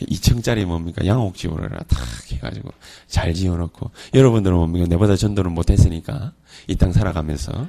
[0.00, 1.04] 2층짜리 뭡니까?
[1.04, 1.84] 양옥집으로 다
[2.32, 2.70] 해가지고
[3.06, 4.86] 잘 지어놓고 여러분들은 뭡니까?
[4.86, 6.32] 내보다 전도를 못했으니까
[6.68, 7.68] 이 땅 살아가면서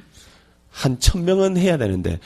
[0.70, 2.20] 한 천 명은 해야 되는데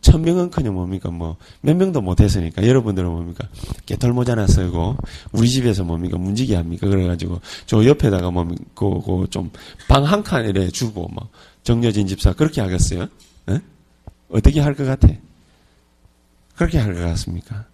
[0.00, 1.10] 천 명은 그냥 뭡니까?
[1.10, 3.48] 뭐 몇 명도 못했으니까 여러분들은 뭡니까?
[3.84, 4.96] 개털 모자나 쓰고
[5.32, 6.16] 우리 집에서 뭡니까?
[6.16, 6.86] 문지기 합니까?
[6.88, 8.64] 그래가지고 저 옆에다가 뭡니까
[9.30, 11.28] 좀방 한 칸에 주고 뭐
[11.64, 13.08] 정여진 집사 그렇게 하겠어요?
[13.50, 13.58] 에?
[14.30, 15.08] 어떻게 할 것 같아?
[16.58, 17.64] 그렇게 할 것 같습니까?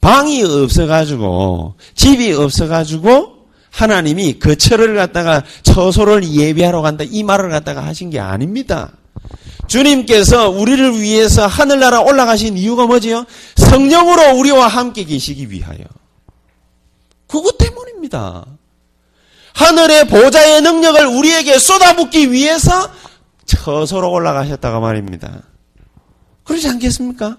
[0.00, 3.40] 방이 없어가지고 집이 없어가지고
[3.70, 8.92] 하나님이 거처를 갖다가 처소를 예비하러 간다 이 말을 갖다가 하신 게 아닙니다.
[9.66, 13.24] 주님께서 우리를 위해서 하늘나라 올라가신 이유가 뭐지요?
[13.56, 15.78] 성령으로 우리와 함께 계시기 위하여.
[17.28, 18.46] 그것 때문입니다.
[19.54, 22.90] 하늘의 보좌의 능력을 우리에게 쏟아붓기 위해서
[23.44, 25.42] 처소로 올라가셨다가 말입니다.
[26.44, 27.36] 그렇지 않겠습니까?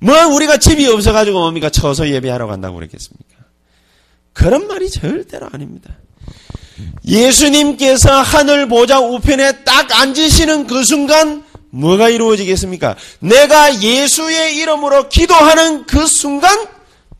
[0.00, 1.70] 뭐 우리가 집이 없어가지고 뭡니까?
[1.70, 3.36] 처소 예배하러 간다고 그랬겠습니까?
[4.32, 5.94] 그런 말이 절대로 아닙니다.
[7.04, 12.96] 예수님께서 하늘 보좌 우편에 딱 앉으시는 그 순간 뭐가 이루어지겠습니까?
[13.20, 16.66] 내가 예수의 이름으로 기도하는 그 순간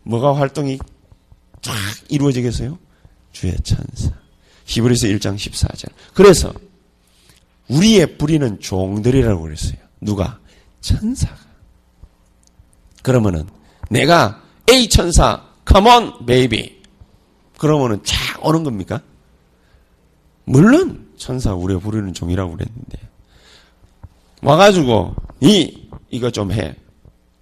[0.03, 0.79] 뭐가 활동이
[1.63, 1.75] 쫙
[2.09, 2.79] 이루어지겠어요?
[3.33, 4.11] 주의 천사.
[4.65, 5.89] 히브리서 1장 14절.
[6.15, 6.53] 그래서
[7.69, 9.77] 우리의 뿌리는 종들이라고 그랬어요.
[10.01, 10.39] 누가?
[10.81, 11.50] 천사가.
[13.03, 13.47] 그러면은
[13.89, 16.81] 내가 A 천사, come on, baby.
[17.59, 19.01] 그러면은 쫙 오는 겁니까?
[20.45, 22.99] 물론 천사 우리가 부르는 종이라고 그랬는데
[24.43, 26.75] 와가지고 이 이거 좀 해.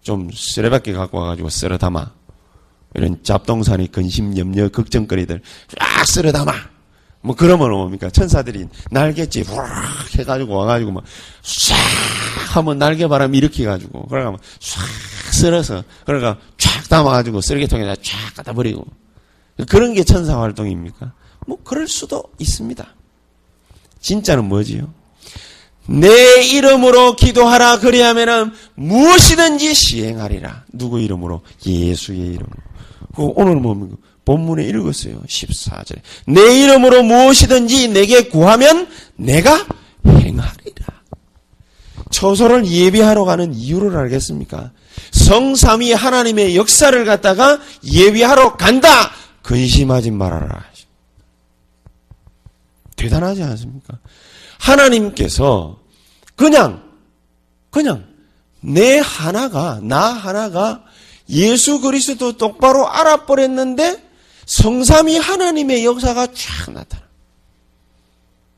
[0.02, 2.12] 좀 쓰레받게 갖고 와가지고 쓸어 담아.
[2.94, 5.42] 이런 잡동사니 근심 염려 걱정거리들
[5.78, 6.52] 쫙 쓸어 담아.
[7.20, 9.68] 뭐 그러면 뭡니까 천사들이 날겠지 후락
[10.18, 11.76] 해가지고 와가지고 막싹
[12.56, 14.82] 하면 날개 바람 일으켜가지고 그러면 싹
[15.38, 18.84] 쓸어서 그러니까 쫙 담아가지고 쓰레기통에다 쫙 갖다 버리고
[19.68, 21.12] 그런 게 천사 활동입니까?
[21.46, 22.86] 뭐 그럴 수도 있습니다.
[24.00, 24.92] 진짜는 뭐지요?
[25.86, 30.64] 내 이름으로 기도하라 그리하면은 무엇이든지 시행하리라.
[30.72, 31.40] 누구 이름으로?
[31.66, 32.62] 예수의 이름으로.
[33.16, 33.96] 그 오늘 뭡니까?
[34.24, 35.22] 본문에 읽었어요.
[35.26, 36.00] 14절에.
[36.26, 39.66] 내 이름으로 무엇이든지 내게 구하면 내가
[40.06, 40.86] 행하리라.
[42.10, 44.72] 처소를 예비하러 가는 이유를 알겠습니까?
[45.12, 49.10] 성삼위 하나님의 역사를 갖다가 예비하러 간다.
[49.42, 50.64] 근심하지 말아라.
[52.96, 53.98] 대단하지 않습니까?
[54.58, 55.78] 하나님께서
[56.36, 56.82] 그냥,
[57.70, 58.06] 그냥
[58.60, 60.84] 내 하나가, 나 하나가
[61.28, 64.04] 예수 그리스도 똑바로 알아버렸는데
[64.46, 67.04] 성삼이 하나님의 역사가 쫙 나타나.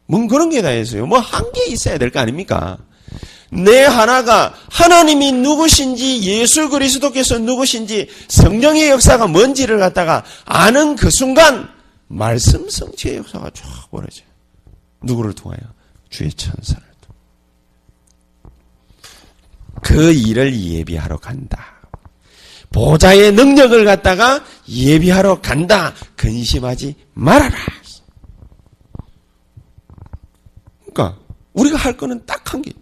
[0.07, 1.07] 뭔 그런 게 다 있어요.
[1.07, 2.79] 뭐한개 있어야 될 거 아닙니까?
[3.51, 11.69] 내 하나가 하나님이 누구신지 예수 그리스도께서 누구신지 성령의 역사가 뭔지를 갖다가 아는 그 순간
[12.07, 14.27] 말씀 성취의 역사가 쫙 벌어져요.
[15.03, 15.59] 누구를 통하여?
[16.11, 16.91] 주의 천사를
[19.83, 21.81] 그 일을 예비하러 간다.
[22.73, 25.93] 보좌의 능력을 갖다가 예비하러 간다.
[26.17, 27.57] 근심하지 말아라.
[30.93, 31.19] 그러니까
[31.53, 32.80] 우리가 할 거는 딱한개 있죠.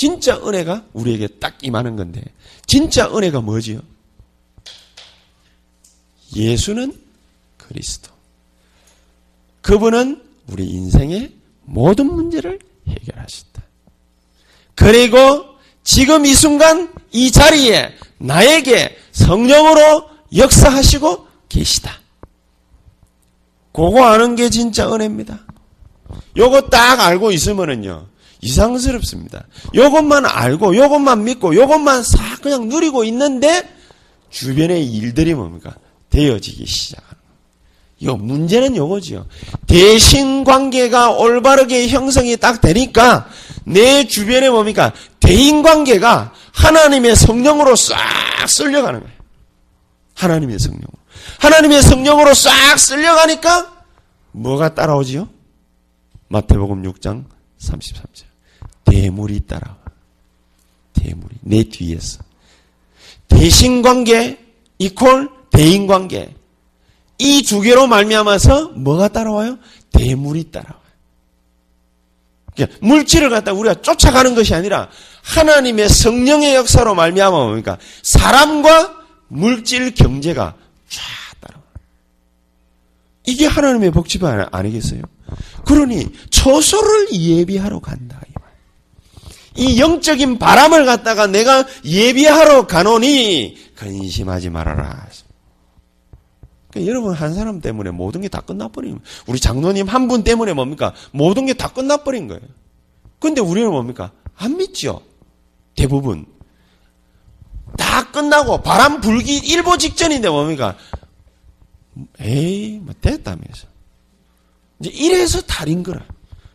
[0.00, 2.22] 진짜 은혜가 우리에게 딱 임하는 건데
[2.64, 3.80] 진짜 은혜가 뭐지요?
[6.34, 6.98] 예수는
[7.58, 8.10] 그리스도.
[9.60, 11.34] 그분은 우리 인생의
[11.66, 13.62] 모든 문제를 해결하신다.
[14.74, 15.44] 그리고
[15.84, 22.00] 지금 이 순간 이 자리에 나에게 성령으로 역사하시고 계시다.
[23.74, 25.40] 그거 아는 게 진짜 은혜입니다.
[26.38, 28.09] 요거 딱 알고 있으면은요.
[28.42, 29.46] 이상스럽습니다.
[29.74, 33.68] 요것만 알고 요것만 믿고 요것만 싹 그냥 누리고 있는데
[34.30, 35.74] 주변의 일들이 뭡니까?
[36.10, 37.16] 되어지기 시작하는
[37.98, 38.12] 거예요.
[38.12, 39.26] 요 문제는 요거지요.
[39.66, 43.28] 대신 관계가 올바르게 형성이 딱 되니까
[43.64, 44.92] 내 주변에 뭡니까?
[45.20, 47.96] 대인 관계가 하나님의 성령으로 싹
[48.48, 49.14] 쓸려가는 거예요.
[50.14, 50.82] 하나님의 성령.
[51.38, 53.84] 하나님의 성령으로 싹 쓸려가니까
[54.32, 55.28] 뭐가 따라오지요?
[56.28, 57.24] 마태복음 6장
[57.60, 58.29] 33절.
[58.90, 59.76] 대물이 따라와.
[60.92, 61.36] 대물이.
[61.42, 62.22] 내 뒤에서.
[63.28, 64.38] 대신관계
[64.78, 66.34] 이퀄 대인관계.
[67.18, 69.58] 이 두 개로 말미암아서 뭐가 따라와요?
[69.92, 70.80] 대물이 따라와요.
[72.54, 74.88] 그러니까 물질을 갖다 우리가 쫓아가는 것이 아니라
[75.22, 77.78] 하나님의 성령의 역사로 말미암아 뭡니까?
[78.02, 78.96] 사람과
[79.28, 80.56] 물질 경제가
[80.88, 81.02] 쫙
[81.40, 81.62] 따라와.
[83.26, 85.02] 이게 하나님의 복집 아니겠어요?
[85.66, 88.20] 그러니 처소를 예비하러 간다.
[89.60, 95.06] 이 영적인 바람을 갖다가 내가 예비하러 가노니 근심하지 말아라.
[96.70, 100.94] 그러니까 여러분 한 사람 때문에 모든 게 다 끝나버린 우리 장로님 한 분 때문에 뭡니까?
[101.12, 102.40] 모든 게 다 끝나버린 거예요.
[103.18, 104.12] 근데 우리는 뭡니까?
[104.36, 105.02] 안 믿죠.
[105.76, 106.24] 대부분.
[107.76, 110.74] 다 끝나고 바람 불기 일보 직전인데 뭡니까?
[112.20, 113.66] 에이, 뭐 됐다면서.
[114.80, 116.02] 이제 이래서 달인 거라.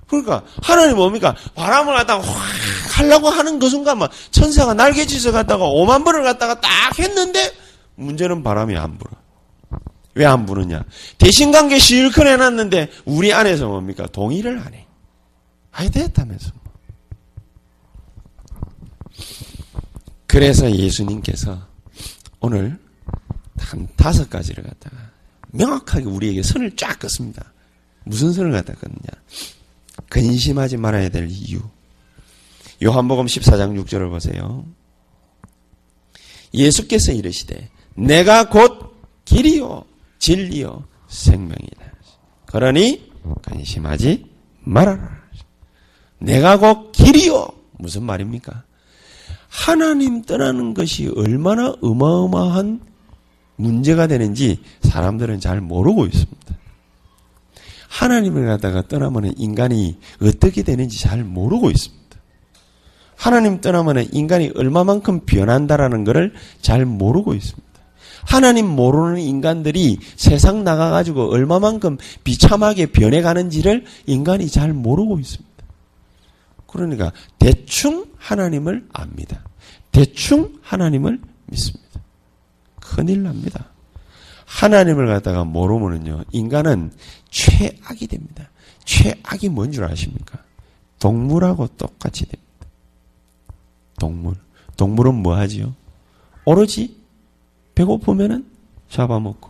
[0.07, 1.35] 그러니까 하나님 뭡니까?
[1.55, 2.43] 바람을 갖다가 확
[2.97, 7.51] 하려고 하는 그 순간 막 천사가 날개짓을 갖다가 5만 번을 갖다가 딱 했는데
[7.95, 9.11] 문제는 바람이 안 불어.
[10.13, 10.83] 왜 안 부느냐?
[11.17, 14.05] 대신 관계 실컷 해놨는데 우리 안에서 뭡니까?
[14.07, 14.85] 동의를 안 해.
[15.73, 16.51] 아이 됐다면서.
[20.27, 21.67] 그래서 예수님께서
[22.39, 22.79] 오늘
[23.57, 24.95] 한 다섯 가지를 갖다가
[25.51, 27.51] 명확하게 우리에게 선을 쫙 긋습니다.
[28.03, 29.23] 무슨 선을 갖다 긋느냐?
[30.09, 31.59] 근심하지 말아야 될 이유.
[32.83, 34.65] 요한복음 14장 6절을 보세요.
[36.53, 39.85] 예수께서 이르시되 내가 곧 길이요
[40.19, 41.85] 진리요 생명이다.
[42.45, 44.25] 그러니 근심하지
[44.61, 45.23] 말아라.
[46.19, 48.63] 내가 곧 길이요 무슨 말입니까?
[49.49, 52.81] 하나님 떠나는 것이 얼마나 어마어마한
[53.55, 56.55] 문제가 되는지 사람들은 잘 모르고 있습니다.
[57.95, 62.03] 하나님을 갖다가 떠나면 인간이 어떻게 되는지 잘 모르고 있습니다.
[63.15, 67.65] 하나님 떠나면 인간이 얼마만큼 변한다라는 것을 잘 모르고 있습니다.
[68.25, 75.49] 하나님 모르는 인간들이 세상 나가가지고 얼마만큼 비참하게 변해가는지를 인간이 잘 모르고 있습니다.
[76.67, 79.45] 그러니까 대충 하나님을 압니다.
[79.93, 82.01] 대충 하나님을 믿습니다.
[82.81, 83.69] 큰일 납니다.
[84.45, 86.91] 하나님을 갖다가 모르면요, 인간은
[87.29, 88.49] 최악이 됩니다.
[88.85, 90.39] 최악이 뭔 줄 아십니까?
[90.99, 92.45] 동물하고 똑같이 됩니다.
[93.99, 94.35] 동물.
[94.77, 95.73] 동물은 뭐 하지요?
[96.45, 96.97] 오로지
[97.75, 98.45] 배고프면은
[98.89, 99.49] 잡아먹고,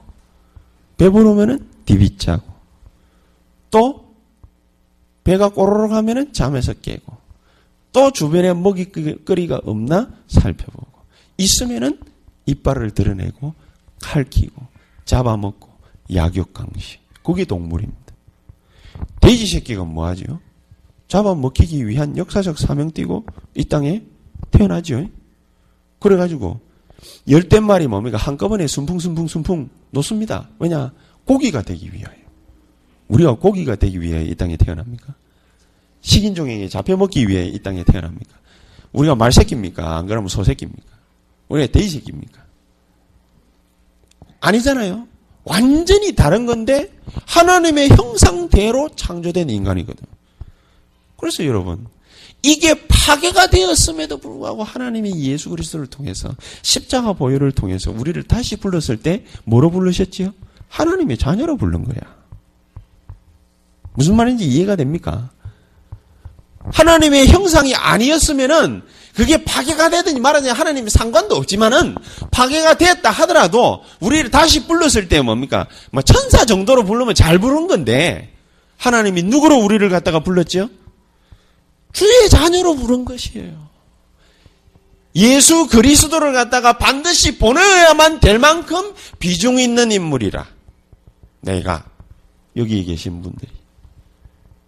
[0.98, 2.44] 배부르면은 디비짜고,
[3.70, 4.16] 또
[5.24, 7.16] 배가 꼬르륵 하면은 잠에서 깨고,
[7.92, 11.02] 또 주변에 먹이거리가 없나 살펴보고,
[11.38, 12.00] 있으면은
[12.46, 13.54] 이빨을 드러내고,
[14.02, 14.75] 칼키고,
[15.06, 15.70] 잡아먹고
[16.14, 17.02] 약육강식.
[17.24, 18.14] 그게 동물입니다.
[19.22, 20.40] 돼지 새끼가 뭐 하죠?
[21.08, 24.04] 잡아먹히기 위한 역사적 사명 띠고 이 땅에
[24.52, 25.08] 태어나죠.
[26.00, 26.60] 그래가지고
[27.30, 28.18] 열댓 마리 뭡니까?
[28.18, 30.50] 한꺼번에 순풍순풍 순풍 놓습니다.
[30.60, 30.92] 왜냐?
[31.26, 32.16] 고기가 되기 위하여.
[33.08, 35.14] 우리가 고기가 되기 위해 이 땅에 태어납니까?
[36.02, 38.38] 식인종에게 잡혀먹기 위해 이 땅에 태어납니까?
[38.94, 39.98] 우리가 말새끼입니까?
[39.98, 40.90] 안 그러면 소새끼입니까?
[41.50, 42.45] 우리가 돼지새끼입니까?
[44.46, 45.08] 아니잖아요.
[45.44, 46.92] 완전히 다른 건데
[47.26, 50.06] 하나님의 형상대로 창조된 인간이거든.
[51.18, 51.88] 그래서 여러분
[52.42, 59.26] 이게 파괴가 되었음에도 불구하고 하나님이 예수 그리스도를 통해서 십자가 보혈을 통해서 우리를 다시 불렀을 때
[59.46, 60.32] 뭐로 부르셨지요?
[60.70, 62.16] 하나님의 자녀로 부른 거야.
[63.94, 65.32] 무슨 말인지 이해가 됩니까?
[66.66, 68.82] 하나님의 형상이 아니었으면은
[69.16, 71.96] 그게 파괴가 되든지 말하냐 하나님이 상관도 없지만은
[72.32, 75.68] 파괴가 됐다 하더라도 우리를 다시 불렀을 때 뭡니까?
[75.92, 78.34] 뭐 천사 정도로 부르면 잘 부른 건데
[78.78, 80.70] 하나님이 누구로 우리를 갖다가 불렀죠?
[81.94, 83.70] 주의 자녀로 부른 것이에요.
[85.16, 90.46] 예수 그리스도를 갖다가 반드시 보내야만 될 만큼 비중 있는 인물이라.
[91.40, 91.86] 내가
[92.58, 93.50] 여기 계신 분들이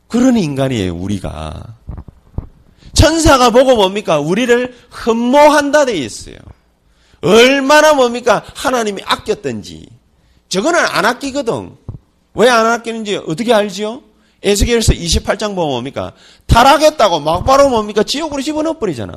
[0.07, 1.75] 그런 인간이에요, 우리가.
[2.97, 4.19] 천사가 보고 뭡니까?
[4.19, 6.35] 우리를 흠모한다 돼 있어요.
[7.21, 8.43] 얼마나 뭡니까?
[8.55, 9.87] 하나님이 아꼈던지.
[10.49, 11.75] 저거는 안 아끼거든.
[12.33, 14.01] 왜 안 아끼는지 어떻게 알지요?
[14.41, 16.13] 에스겔서 28장 보면 뭡니까?
[16.47, 18.01] 타락했다고 막바로 뭡니까?
[18.01, 19.13] 지옥으로 집어넣어 버리잖아.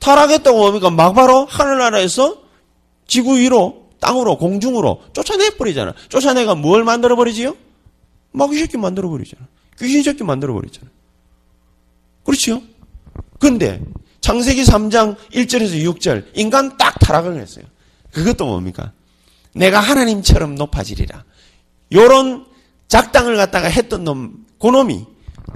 [0.00, 0.90] 타락했다고 뭡니까?
[0.90, 2.38] 막바로 하늘나라에서
[3.06, 5.94] 지구 위로, 땅으로, 공중으로 쫓아내 버리잖아.
[6.08, 7.54] 쫓아내가 뭘 만들어 버리지요?
[8.32, 9.46] 마귀 새끼 만들어 버리잖아.
[9.78, 10.88] 귀신 새끼 만들어 버리잖아.
[12.24, 12.62] 그렇죠?
[13.38, 13.80] 근데
[14.20, 17.64] 창세기 3장 1절에서 6절 인간 딱 타락을 했어요.
[18.12, 18.92] 그것도 뭡니까?
[19.54, 21.24] 내가 하나님처럼 높아지리라.
[21.92, 22.46] 요런
[22.88, 25.04] 작당을 갖다가 했던 놈, 그 놈이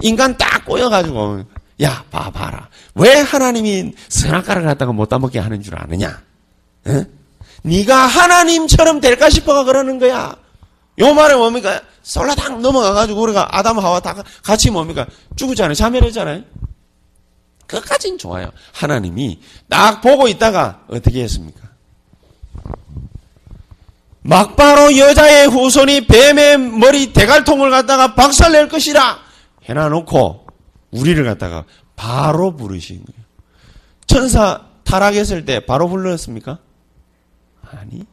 [0.01, 1.43] 인간 딱 꼬여가지고
[1.81, 2.69] 야 봐봐라.
[2.95, 6.21] 왜 하나님이 선악과를 갖다가 못 따먹게 하는 줄 아느냐?
[6.87, 7.05] 에?
[7.63, 10.35] 네가 하나님처럼 될까 싶어가 그러는 거야.
[10.99, 11.81] 요 말에 뭡니까?
[12.01, 15.05] 솔라당 넘어가가지고 우리가 아담 하와 다 같이 뭡니까?
[15.35, 15.73] 죽었잖아요.
[15.73, 16.43] 자멸했잖아요.
[17.67, 18.49] 그것까진 좋아요.
[18.73, 19.39] 하나님이
[19.69, 21.67] 딱 보고 있다가 어떻게 했습니까?
[24.21, 29.19] 막바로 여자의 후손이 뱀의 머리 대갈통을 갖다가 박살낼 것이라
[29.63, 30.47] 해놔놓고
[30.91, 31.65] 우리를 갖다가
[31.95, 33.25] 바로 부르신 거예요.
[34.05, 36.59] 천사 타락했을 때 바로 불렀습니까?
[37.61, 38.05] 아니.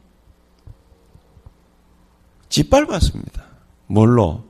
[2.49, 3.43] 짓밟았습니다.
[3.87, 4.43] 뭘로?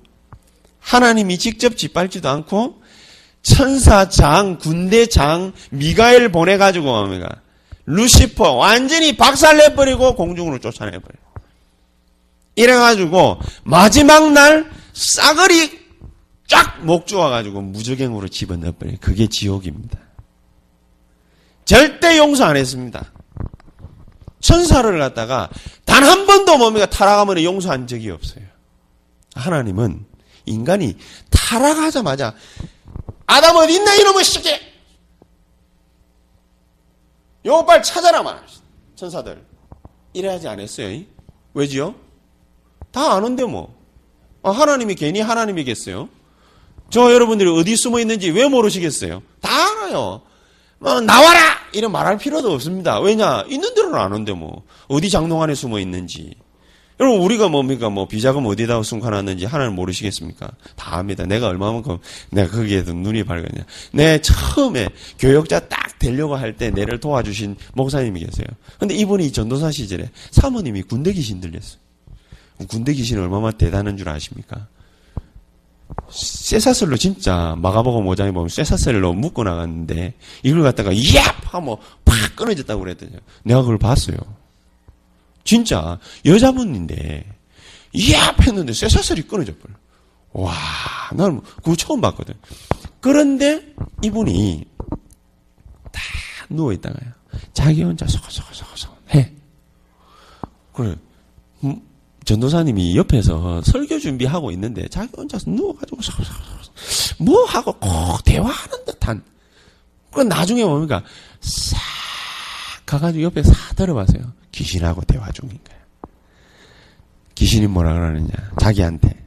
[0.80, 2.82] 하나님이 직접 짓밟지도 않고
[3.46, 7.30] 천사장, 군대장, 미가엘 보내가지고 뭡니까?
[7.86, 11.26] 루시퍼 완전히 박살내버리고 공중으로 쫓아내버려요.
[12.56, 15.86] 이래가지고 마지막 날 싸그리
[16.48, 18.98] 쫙 목 조아가지고 무적행으로 집어넣어버려요.
[19.00, 20.00] 그게 지옥입니다.
[21.66, 23.12] 절대 용서 안 했습니다.
[24.40, 25.50] 천사를 갖다가
[25.86, 28.44] 단 한 번도 뭡니까 타락하면 용서한 적이 없어요.
[29.36, 30.06] 하나님은
[30.46, 30.98] 인간이
[31.30, 32.34] 타락하자마자
[33.28, 34.50] 아담 어디 있나 이놈의 새끼
[37.46, 38.42] 요거 빨리 찾아라 말
[38.96, 39.44] 천사들
[40.14, 41.02] 이래 하지 않았어요.
[41.54, 41.96] 왜지요?
[42.92, 43.76] 다 아는데 뭐
[44.42, 46.08] 아, 하나님이 괜히 하나님이겠어요?
[46.90, 49.22] 저 여러분들이 어디 숨어 있는지 왜 모르시겠어요?
[49.42, 50.22] 다 알아요.
[50.78, 51.40] 뭐 나와라
[51.74, 53.00] 이런 말할 필요도 없습니다.
[53.00, 56.36] 왜냐 있는 대로는 아는데 뭐 어디 장롱 안에 숨어 있는지.
[57.00, 60.50] 여러분 우리가 뭡니까 뭐 비자금 어디다 숨겨놨는지 하나님 모르시겠습니까?
[60.78, 61.26] 다 압니다.
[61.26, 61.98] 내가 얼마만큼
[62.32, 63.66] 내가 거기에도 눈이 밝았냐.
[63.92, 64.88] 내 처음에
[65.20, 68.48] 교역자 딱 되려고 할 때 내를 도와주신 목사님이 계세요.
[68.80, 71.80] 근데 이분이 전도사 시절에 사모님이 군대 귀신 들렸어요.
[72.70, 74.68] 군대 귀신 얼마나 대단한 줄 아십니까?
[76.10, 81.20] 쇠사슬로 진짜 마가보고 모장에 보면 쇠사슬로 묶어 나갔는데 이걸 갖다가 얍
[81.52, 81.76] 하면
[82.06, 83.12] 팍 끊어졌다고 그랬더니
[83.44, 84.16] 내가 그걸 봤어요.
[85.46, 87.24] 진짜 여자분인데
[87.94, 89.74] 얍 했는데 쇠사슬이 끊어져 버려.
[90.34, 90.54] 와,
[91.14, 92.34] 나는 그거 처음 봤거든.
[93.00, 93.74] 그런데
[94.04, 94.66] 이분이
[95.94, 96.02] 다
[96.50, 97.12] 누워 있다가요.
[97.54, 99.32] 자기 혼자 소소소소 해.
[100.74, 100.96] 그래.
[101.64, 101.82] 음,
[102.26, 106.02] 전도사님이 옆에서 설교 준비하고 있는데 자기 혼자서 누워가지고
[107.20, 109.24] 뭐 하고 꼭 대화하는 듯한
[110.12, 111.04] 그 나중에 뭡니까
[111.40, 111.95] 싹
[112.86, 114.34] 가가지고 옆에 싹 들어봐서요.
[114.52, 115.78] 귀신하고 대화 중인 거야.
[117.36, 118.32] 귀신이 뭐라 그러느냐?
[118.60, 119.26] 자기한테.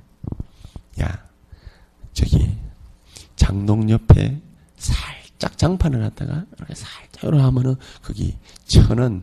[1.00, 1.24] 야
[2.12, 2.56] 저기
[3.36, 4.40] 장롱 옆에
[4.76, 8.36] 살짝 장판을 갖다가 이렇게 살짝 이러 하면은 거기
[8.66, 9.22] 천은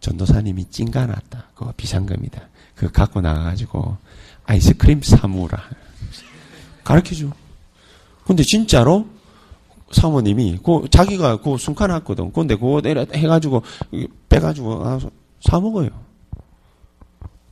[0.00, 1.48] 전도사님이 찡가놨다.
[1.54, 2.48] 그거 비상금이다.
[2.74, 3.98] 그 갖고 나가가지고
[4.46, 5.62] 아이스크림 사무라.
[6.84, 7.30] 가르쳐줘.
[8.24, 9.08] 근데 진짜로
[9.90, 12.32] 사모님이 그 자기가 그 숨겨놨거든.
[12.32, 12.80] 근데 그거
[13.12, 13.62] 해가지고
[14.28, 14.98] 빼가지고 아,
[15.40, 15.88] 사 먹어요.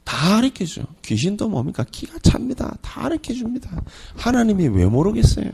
[0.04, 0.82] 다 가르쳐줘.
[1.04, 1.84] 귀신도 뭡니까?
[1.90, 2.76] 기가 찹니다.
[2.80, 3.82] 다 가르쳐줍니다.
[4.16, 5.50] 하나님이 왜 모르겠어요?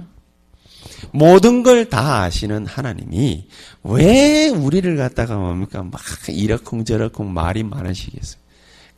[1.13, 3.47] 모든 걸 다 아시는 하나님이
[3.85, 5.83] 왜 우리를 갖다가 뭡니까?
[5.83, 8.41] 막 이러쿵저러쿵 말이 많으시겠어요?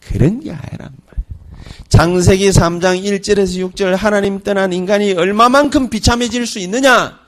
[0.00, 1.26] 그런 게 아니란 말이에요.
[1.88, 7.18] 장세기 3장 1절에서 6절 하나님 떠난 인간이 얼마만큼 비참해질 수 있느냐?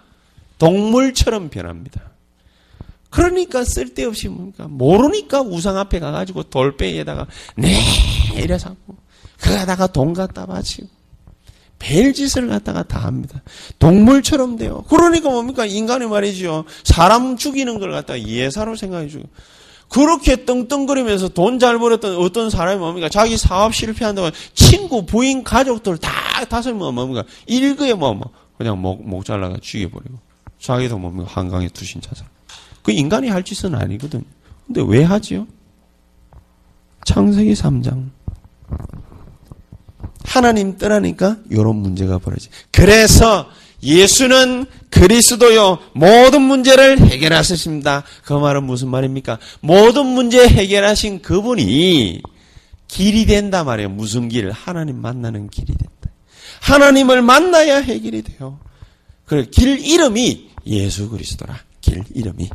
[0.58, 2.02] 동물처럼 변합니다.
[3.10, 4.66] 그러니까 쓸데없이 뭡니까?
[4.68, 7.80] 모르니까 우상 앞에 가가지고 돌배에다가 네
[8.34, 8.96] 이래서 하고
[9.40, 10.88] 그가다가 돈 갖다 바치고
[11.78, 13.42] 벨짓을 갖다가 다 합니다.
[13.78, 14.84] 동물처럼 돼요.
[14.88, 15.64] 그러니까 뭡니까?
[15.64, 16.64] 인간이 말이죠.
[16.84, 19.28] 사람 죽이는 걸 갖다가 예사로 생각해 주고
[19.88, 23.08] 그렇게 떵떵거리면서 돈 잘 벌었던 어떤 사람이 뭡니까?
[23.08, 26.10] 자기 사업 실패한다고 친구, 부인, 가족들 다
[26.46, 27.24] 다섯 명 뭡니까?
[27.46, 30.27] 일거에 뭐, 뭐 그냥 목, 목 잘라가 죽여버리고.
[30.60, 31.30] 자기도 뭡니까?
[31.32, 32.26] 한강에 투신 자살.
[32.82, 34.24] 그 인간이 할 짓은 아니거든.
[34.66, 35.46] 근데 왜 하지요?
[37.04, 38.10] 창세기 3장.
[40.24, 42.50] 하나님 떠나니까 이런 문제가 벌어지.
[42.70, 43.48] 그래서
[43.82, 48.04] 예수는 그리스도요, 모든 문제를 해결하셨습니다.
[48.24, 49.38] 그 말은 무슨 말입니까?
[49.60, 52.20] 모든 문제 해결하신 그분이
[52.88, 53.90] 길이 된다 말이에요.
[53.90, 54.50] 무슨 길?
[54.50, 55.94] 하나님 만나는 길이 된다.
[56.60, 58.58] 하나님을 만나야 해결이 돼요.
[59.26, 61.58] 그길 이름이 예수 그리스도라.
[61.80, 62.48] 길 이름이.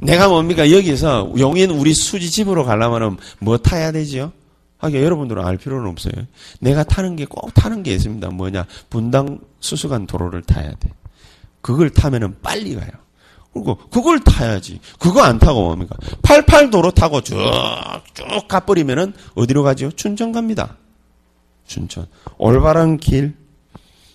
[0.00, 0.70] 내가 뭡니까?
[0.70, 4.32] 여기서 용인 우리 수지 집으로 가려면 뭐 타야 되지요?
[4.78, 6.12] 하긴 여러분들은 알 필요는 없어요.
[6.60, 8.28] 내가 타는 게 꼭 타는 게 있습니다.
[8.30, 8.66] 뭐냐?
[8.90, 10.90] 분당 수수관 도로를 타야 돼.
[11.60, 12.90] 그걸 타면은 빨리 가요.
[13.52, 14.80] 그리고 그걸 타야지.
[14.98, 15.96] 그거 안 타고 뭡니까?
[16.22, 19.90] 88도로 타고 쭉쭉 가버리면은 어디로 가죠?
[19.92, 20.76] 춘천 갑니다.
[21.66, 22.06] 춘천.
[22.36, 23.34] 올바른 길,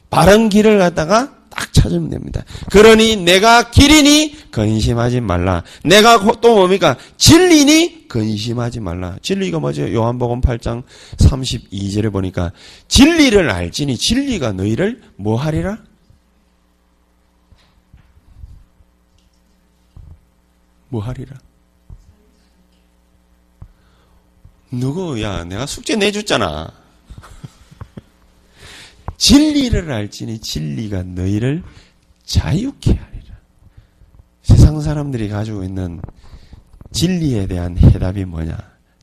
[0.09, 2.45] 바른 길을 갖다가 딱 찾으면 됩니다.
[2.72, 5.64] 그러니 내가 길이니 근심하지 말라.
[5.84, 6.95] 내가 또 뭡니까?
[7.18, 9.18] 진리니 근심하지 말라.
[9.22, 9.91] 진리가 뭐죠?
[9.93, 10.84] 요한복음 8장
[11.18, 12.53] 32절에 보니까
[12.88, 15.80] 진리를 알지니 진리가 너희를 뭐 하리라?
[20.88, 21.36] 뭐 하리라?
[24.72, 25.43] 누구야?
[25.43, 26.72] 내가 숙제 내줬잖아.
[29.20, 31.61] 진리를 알지니 진리가 너희를
[32.24, 33.38] 자유케 하리라.
[34.41, 36.01] 세상 사람들이 가지고 있는
[36.91, 38.57] 진리에 대한 해답이 뭐냐?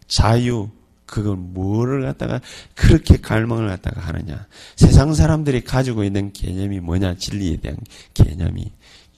[0.09, 0.71] 자유.
[1.05, 2.41] 그걸 뭐를 갖다가
[2.75, 4.49] 그렇게 갈망을 갖다가 하느냐?
[4.75, 7.14] 세상 사람들이 가지고 있는 개념이 뭐냐?
[7.14, 7.79] 진리에 대한
[8.12, 8.73] 개념이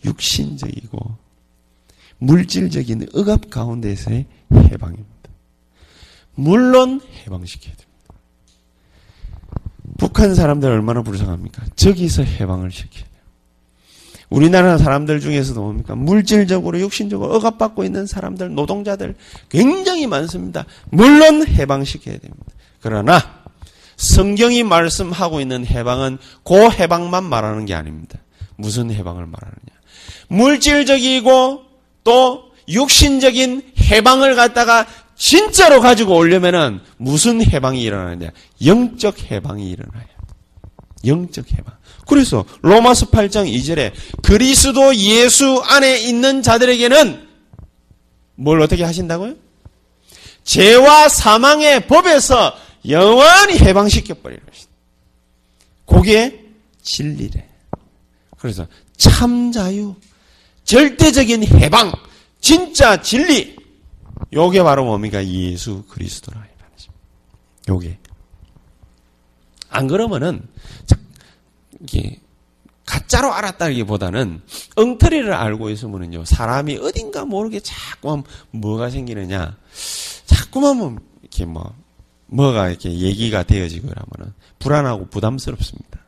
[0.04, 1.16] 육신적이고
[2.18, 5.30] 물질적인 억압 가운데서의 해방입니다.
[6.34, 7.87] 물론 해방시켜야 됩니다.
[9.98, 11.62] 북한 사람들 얼마나 불쌍합니까?
[11.76, 13.08] 저기서 해방을 시켜야 돼요.
[14.30, 15.94] 우리나라 사람들 중에서도 뭡니까?
[15.94, 19.16] 물질적으로, 육신적으로 억압받고 있는 사람들, 노동자들
[19.48, 20.64] 굉장히 많습니다.
[20.90, 22.44] 물론 해방시켜야 됩니다.
[22.80, 23.20] 그러나
[23.96, 28.18] 성경이 말씀하고 있는 해방은 그 해방만 말하는 게 아닙니다.
[28.56, 29.78] 무슨 해방을 말하느냐?
[30.28, 31.62] 물질적이고
[32.04, 34.86] 또 육신적인 해방을 갖다가
[35.18, 38.30] 진짜로 가지고 오려면은 무슨 해방이 일어나냐?
[38.64, 40.06] 영적 해방이 일어나요.
[41.04, 41.76] 영적 해방.
[42.06, 43.92] 그래서 로마서 8장 2절에
[44.22, 47.28] 그리스도 예수 안에 있는 자들에게는
[48.36, 49.34] 뭘 어떻게 하신다고요?
[50.44, 52.54] 죄와 사망의 법에서
[52.88, 54.70] 영원히 해방시켜 버리는 것이다.
[55.84, 56.44] 그게
[56.82, 57.46] 진리래.
[58.38, 58.66] 그래서
[58.96, 59.96] 참 자유,
[60.64, 61.92] 절대적인 해방,
[62.40, 63.57] 진짜 진리,
[64.32, 65.24] 요게 바로 뭡니까?
[65.24, 66.46] 예수 그리스도라.
[67.68, 67.98] 요게.
[69.70, 70.48] 안 그러면은,
[71.80, 72.20] 이게,
[72.86, 74.40] 가짜로 알았다기보다는
[74.76, 76.24] 엉터리를 알고 있으면요.
[76.24, 79.58] 사람이 어딘가 모르게 자꾸만 뭐가 생기느냐.
[80.24, 81.74] 자꾸만 뭐 이렇게 뭐,
[82.26, 86.00] 뭐가 이렇게 얘기가 되어지고 그러면은 불안하고 부담스럽습니다.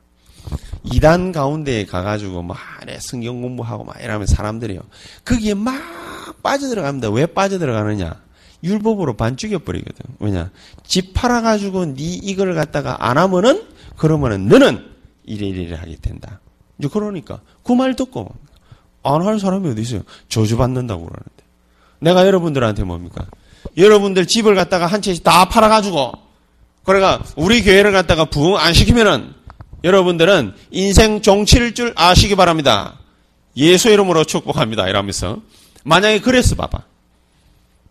[0.84, 2.57] 이단 가운데에 가가지고 막
[3.01, 4.80] 성경 공부하고 막 이러면 사람들이요.
[5.24, 5.74] 거기에 막
[6.43, 7.11] 빠져들어갑니다.
[7.11, 8.16] 왜 빠져들어가느냐?
[8.62, 10.16] 율법으로 반 죽여버리거든.
[10.18, 10.51] 왜냐?
[10.86, 13.62] 집 팔아가지고 네 이걸 갖다가 안 하면은
[13.97, 14.84] 그러면은 너는
[15.24, 16.41] 이래 이래 하게 된다.
[16.78, 18.34] 이제 그러니까 그 말 듣고
[19.03, 20.03] 안 할 사람이 어디 있어요?
[20.28, 21.45] 저주받는다고 그러는데.
[22.01, 23.24] 내가 여러분들한테 뭡니까?
[23.76, 26.12] 여러분들 집을 갖다가 한 채씩 다 팔아가지고
[26.84, 29.34] 그러니까 우리 교회를 갖다가 부흥 안 시키면은
[29.85, 32.99] 여러분들은 인생 종칠 줄 아시기 바랍니다.
[33.57, 34.89] 예수 이름으로 축복합니다.
[34.89, 35.41] 이러면서
[35.85, 36.85] 만약에 그랬어 봐봐.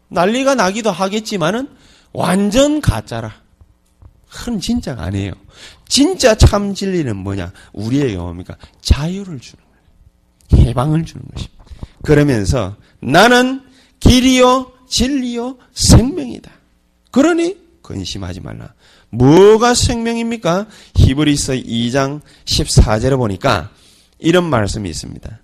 [0.09, 1.69] 난리가 나기도 하겠지만은
[2.13, 3.33] 완전 가짜라.
[4.29, 5.33] 그건 진짜가 아니에요.
[5.87, 7.51] 진짜 참 진리는 뭐냐?
[7.73, 8.55] 우리에게 뭡니까?
[8.81, 9.63] 자유를 주는
[10.51, 10.67] 거예요.
[10.67, 11.65] 해방을 주는 것입니다.
[12.03, 13.63] 그러면서 나는
[13.99, 16.51] 길이요, 진리요, 생명이다.
[17.11, 18.73] 그러니 근심하지 말라.
[19.11, 20.67] 뭐가 생명입니까?
[20.95, 23.71] 히브리서 2장 14절에 보니까
[24.19, 25.39] 이런 말씀이 있습니다.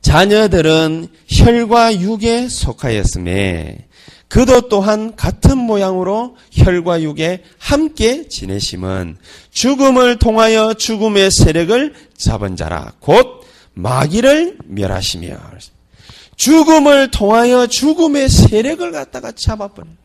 [0.00, 3.86] 자녀들은 혈과 육에 속하였음에
[4.28, 9.16] 그도 또한 같은 모양으로 혈과 육에 함께 지내심은
[9.50, 15.36] 죽음을 통하여 죽음의 세력을 잡은 자라 곧 마귀를 멸하시며
[16.36, 19.99] 죽음을 통하여 죽음의 세력을 갖다가 잡아버린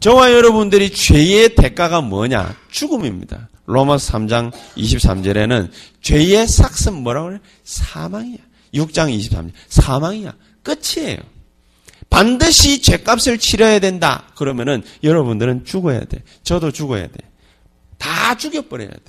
[0.00, 2.56] 저와 여러분들이 죄의 대가가 뭐냐?
[2.70, 3.50] 죽음입니다.
[3.66, 5.70] 로마서 3장 23절에는
[6.00, 7.38] 죄의 삭은 뭐라고 그래?
[7.64, 8.38] 사망이야.
[8.74, 9.52] 6장 23절.
[9.68, 10.34] 사망이야.
[10.62, 11.18] 끝이에요.
[12.08, 14.24] 반드시 죄값을 치러야 된다.
[14.36, 16.22] 그러면은 여러분들은 죽어야 돼.
[16.42, 17.18] 저도 죽어야 돼.
[17.98, 19.00] 다 죽여버려야 돼.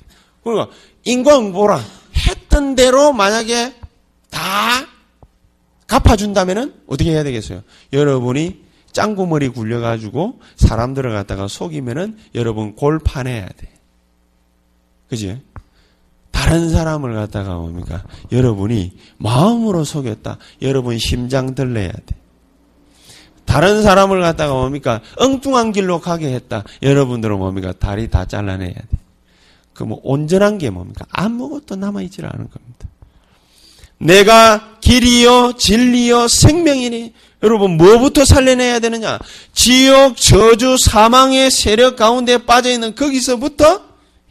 [0.44, 0.74] 그러니까
[1.04, 1.82] 인과응보라
[2.28, 3.74] 했던 대로 만약에
[4.30, 4.40] 다
[5.86, 7.62] 갚아준다면은 어떻게 해야 되겠어요?
[7.92, 8.62] 여러분이
[8.92, 13.72] 짱구머리 굴려가지고 사람들을 갖다가 속이면은 여러분 골판해야 돼.
[15.08, 15.40] 그지?
[16.30, 18.04] 다른 사람을 갖다가 뭡니까?
[18.32, 20.38] 여러분이 마음으로 속였다.
[20.62, 22.16] 여러분 심장 들려야 돼.
[23.44, 25.00] 다른 사람을 갖다가 뭡니까?
[25.18, 26.64] 엉뚱한 길로 가게 했다.
[26.82, 27.72] 여러분들은 뭡니까?
[27.78, 29.02] 다리 다 잘라내야 돼.
[29.74, 31.06] 그 뭐 온전한 게 뭡니까?
[31.10, 32.88] 아무것도 남아있질 않은 겁니다.
[33.98, 37.14] 내가 길이요, 진리요, 생명이니.
[37.42, 39.18] 여러분, 뭐부터 살려내야 되느냐?
[39.52, 43.82] 지옥, 저주, 사망의 세력 가운데 빠져 있는 거기서부터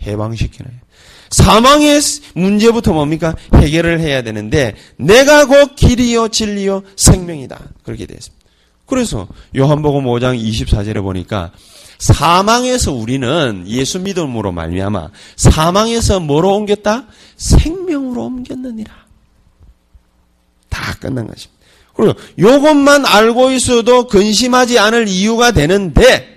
[0.03, 0.71] 해방시키는
[1.29, 2.01] 사망의
[2.35, 3.35] 문제부터 뭡니까?
[3.55, 7.59] 해결을 해야 되는데, 내가 곧 길이요, 진리요, 생명이다.
[7.83, 8.41] 그렇게 되어 있습니다.
[8.91, 11.51] 그래서 요한복음 5장 24절에 보니까
[11.97, 17.05] 사망에서 우리는 예수 믿음으로 말미암아 사망에서 뭐로 옮겼다?
[17.37, 18.93] 생명으로 옮겼느니라.
[20.67, 21.60] 다 끝난 것입니다.
[22.01, 26.27] 그리고 요것만 알고 있어도 근심하지 않을 이유가 되는데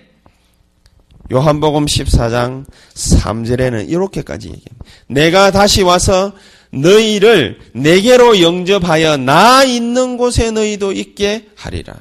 [1.33, 4.85] 요한복음 14장 3절에는 이렇게까지 얘기합니다.
[5.07, 6.33] 내가 다시 와서
[6.71, 11.95] 너희를 내게로 영접하여 나 있는 곳에 너희도 있게 하리라.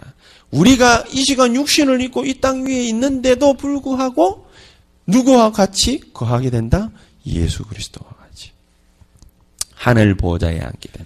[0.51, 4.45] 우리가 이 시간 육신을 입고 이 땅 위에 있는데도 불구하고
[5.07, 6.91] 누구와 같이 거하게 된다?
[7.25, 8.51] 예수 그리스도와 같이.
[9.73, 11.05] 하늘 보좌에 앉게 된.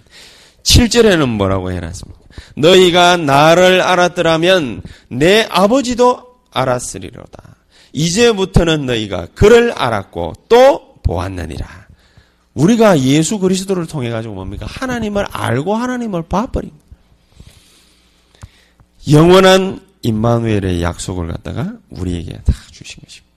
[0.64, 2.17] 7절에는 뭐라고 해놨습니까?
[2.56, 7.56] 너희가 나를 알았더라면 내 아버지도 알았으리로다.
[7.92, 11.88] 이제부터는 너희가 그를 알았고 또 보았느니라.
[12.54, 14.66] 우리가 예수 그리스도를 통해 가지고 뭡니까?
[14.68, 16.72] 하나님을 알고 하나님을 봐버린
[19.10, 23.28] 영원한 임마누엘의 약속을 갖다가 우리에게 다 주신 것입니다.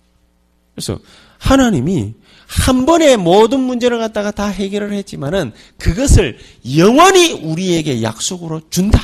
[0.74, 0.99] 그래서
[1.42, 2.14] 하나님이
[2.48, 6.38] 한 번에 모든 문제를 갖다가 다 해결을 했지만은 그것을
[6.78, 9.02] 영원히 우리에게 약속으로 준다.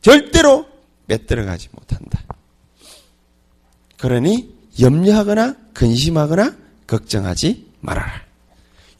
[0.00, 0.66] 절대로
[1.08, 2.22] 빼들어가지 못한다.
[3.98, 4.48] 그러니
[4.80, 8.22] 염려하거나 근심하거나 걱정하지 말아라.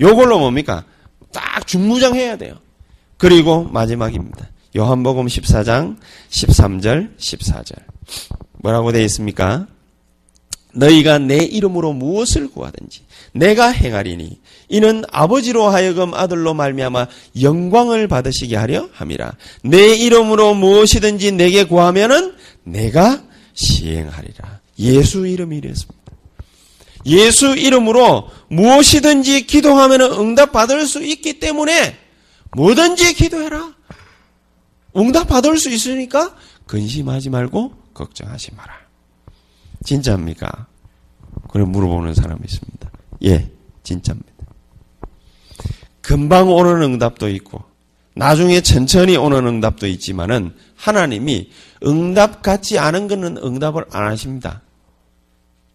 [0.00, 0.84] 요걸로 뭡니까?
[1.32, 2.58] 딱 중무장해야 돼요.
[3.16, 4.50] 그리고 마지막입니다.
[4.76, 5.96] 요한복음 14장
[6.28, 7.76] 13절 14절.
[8.62, 9.66] 뭐라고 되어 있습니까?
[10.76, 13.00] 너희가 내 이름으로 무엇을 구하든지
[13.32, 17.08] 내가 행하리니 이는 아버지로 하여금 아들로 말미암아
[17.40, 19.32] 영광을 받으시게 하려 함이라.
[19.62, 23.22] 내 이름으로 무엇이든지 내게 구하면은 내가
[23.54, 24.60] 시행하리라.
[24.78, 25.96] 예수 이름이 이랬습니다.
[27.06, 31.96] 예수 이름으로 무엇이든지 기도하면 응답 받을 수 있기 때문에
[32.56, 33.74] 뭐든지 기도해라.
[34.96, 36.34] 응답 받을 수 있으니까
[36.66, 38.85] 근심하지 말고 걱정하지 마라.
[39.86, 40.66] 진짜입니까?
[41.48, 42.90] 그래 물어보는 사람이 있습니다.
[43.24, 43.50] 예,
[43.82, 44.32] 진짜입니다.
[46.02, 47.64] 금방 오는 응답도 있고
[48.14, 51.50] 나중에 천천히 오는 응답도 있지만은 하나님이
[51.84, 54.62] 응답 같지 않은 거는 응답을 안 하십니다.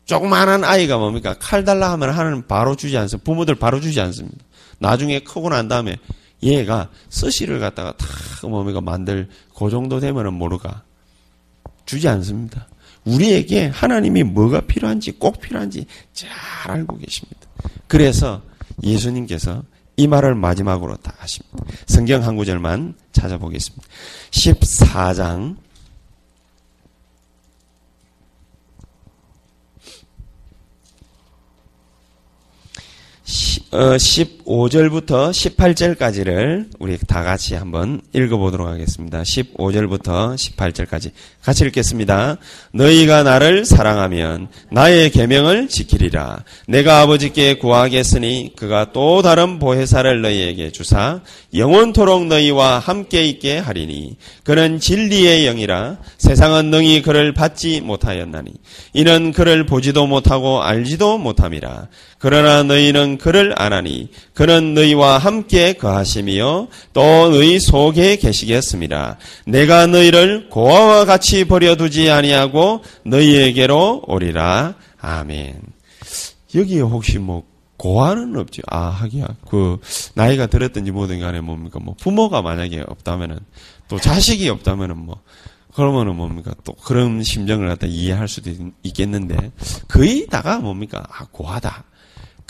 [0.05, 1.35] 조그마한 아이가 뭡니까?
[1.39, 3.23] 칼 달라 하면 하나님 바로 주지 않습니다.
[3.23, 4.43] 부모들 바로 주지 않습니다.
[4.79, 5.97] 나중에 크고 난 다음에
[6.43, 8.07] 얘가 스시를 갖다가 다
[8.47, 10.83] 뭡니까 만들 그 정도 되면은 모르가
[11.85, 12.67] 주지 않습니다.
[13.05, 16.29] 우리에게 하나님이 뭐가 필요한지 꼭 필요한지 잘
[16.65, 17.39] 알고 계십니다.
[17.87, 18.41] 그래서
[18.83, 19.63] 예수님께서
[19.97, 21.65] 이 말을 마지막으로 다 하십니다.
[21.87, 23.87] 성경 한 구절만 찾아보겠습니다.
[24.31, 25.57] 14장
[33.71, 39.21] 15절부터 어, 18절까지를 우리 다 같이 한번 읽어보도록 하겠습니다.
[39.21, 41.11] 15절부터 18절까지
[41.41, 42.35] 같이 읽겠습니다.
[42.73, 46.43] 너희가 나를 사랑하면 나의 계명을 지키리라.
[46.67, 51.21] 내가 아버지께 구하겠으니 그가 또 다른 보혜사를 너희에게 주사
[51.53, 58.51] 영원토록 너희와 함께 있게 하리니 그는 진리의 영이라 세상은 능히 그를 받지 못하였나니
[58.93, 61.87] 이는 그를 보지도 못하고 알지도 못함이라.
[62.19, 69.17] 그러나 너희는 그를 아나니 그는 너희와 함께 거하심이요 또 너희 속에 계시겠습니다.
[69.45, 74.75] 내가 너희를 고아와 같이 버려두지 아니하고 너희에게로 오리라.
[74.99, 75.61] 아멘.
[76.53, 77.43] 여기에 혹시 뭐
[77.81, 78.61] 고아는 없죠.
[78.69, 79.25] 아, 하기야.
[79.49, 79.79] 그,
[80.13, 81.79] 나이가 들었든지 뭐든 간에 뭡니까.
[81.79, 83.39] 뭐, 부모가 만약에 없다면은,
[83.87, 85.19] 또 자식이 없다면은 뭐,
[85.73, 86.53] 그러면은 뭡니까.
[86.63, 88.51] 또 그런 심정을 갖다 이해할 수도
[88.83, 89.51] 있 겠는데,
[89.87, 91.03] 거의 다가 뭡니까.
[91.09, 91.83] 아, 고하다.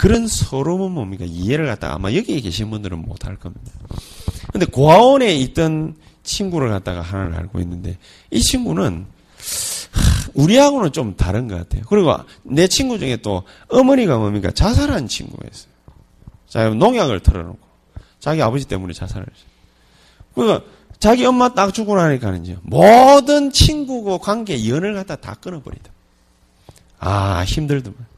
[0.01, 1.25] 그런 서러움은 뭡니까?
[1.27, 3.71] 이해를 갖다가 아마 여기에 계신 분들은 못할 겁니다.
[4.51, 7.99] 근데 고아원에 있던 친구를 갖다가 하나를 알고 있는데
[8.31, 9.05] 이 친구는
[10.33, 11.83] 우리하고는 좀 다른 것 같아요.
[11.87, 14.49] 그리고 내 친구 중에 또 어머니가 뭡니까?
[14.49, 15.71] 자살한 친구였어요.
[16.47, 17.59] 자, 농약을 털어놓고
[18.19, 19.49] 자기 아버지 때문에 자살을 했어요.
[20.33, 20.65] 그러니까
[20.97, 22.57] 자기 엄마 딱 죽고 나니까는 요.
[22.63, 25.91] 모든 친구고 관계 연을 갖다 다 끊어버리다.
[26.97, 28.10] 아, 힘들더만.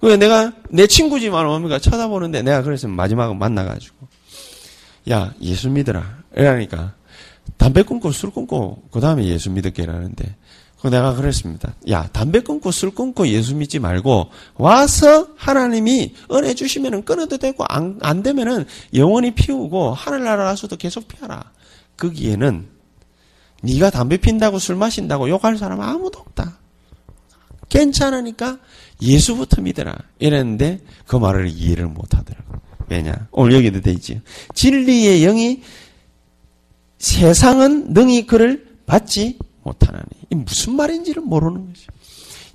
[0.00, 4.08] 그 내가 내 친구지만 뭡니까 쳐다보는데 내가 그래서 마지막으로 만나가지고
[5.10, 6.94] 야 예수 믿어라 이러니까
[7.56, 10.36] 담배 끊고 술 끊고 그 다음에 예수 믿을게라는데
[10.80, 11.74] 그 내가 그랬습니다.
[11.90, 17.98] 야 담배 끊고 술 끊고 예수 믿지 말고 와서 하나님이 은혜 주시면은 끊어도 되고 안,
[18.00, 21.52] 안 되면은 영원히 피우고 하늘나라 가서도 계속 피하라.
[21.98, 22.66] 거기에는
[23.62, 26.59] 네가 담배 핀다고 술 마신다고 욕할 사람 아무도 없다.
[27.70, 28.58] 괜찮으니까
[29.00, 29.96] 예수부터 믿어라.
[30.18, 32.60] 이랬는데 그 말을 이해를 못 하더라고.
[32.88, 33.28] 왜냐?
[33.30, 34.20] 오늘 여기도 돼 있지.
[34.54, 35.62] 진리의 영이
[36.98, 40.04] 세상은 능히 그를 받지 못하나니.
[40.30, 41.86] 이 무슨 말인지를 모르는 거죠.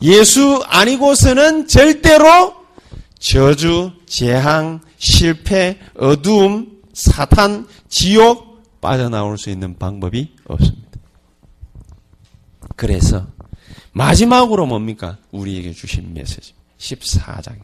[0.01, 2.53] 예수 아니고서는 절대로
[3.17, 10.85] 저주, 재앙, 실패, 어두움, 사탄, 지옥 빠져나올 수 있는 방법이 없습니다.
[12.75, 13.25] 그래서
[13.95, 15.17] 마지막으로 뭡니까?
[15.31, 16.53] 우리에게 주신 메시지.
[16.77, 17.55] 14장.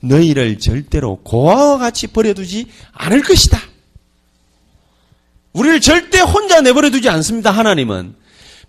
[0.00, 3.58] 너희를 절대로 고아와 같이 버려두지 않을 것이다.
[5.54, 7.50] 우리를 절대 혼자 내버려두지 않습니다.
[7.50, 8.14] 하나님은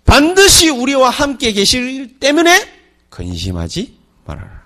[0.06, 2.66] 반드시 우리와 함께 계실 때문에
[3.10, 4.62] 근심하지 말아라.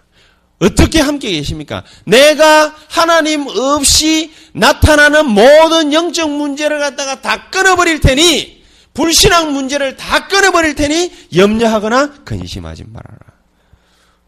[0.61, 1.83] 어떻게 함께 계십니까?
[2.05, 8.62] 내가 하나님 없이 나타나는 모든 영적 문제를 갖다가 다 끊어버릴 테니
[8.95, 13.19] 불신앙 문제를 다 끊어버릴 테니 염려하거나 근심하지 말아라.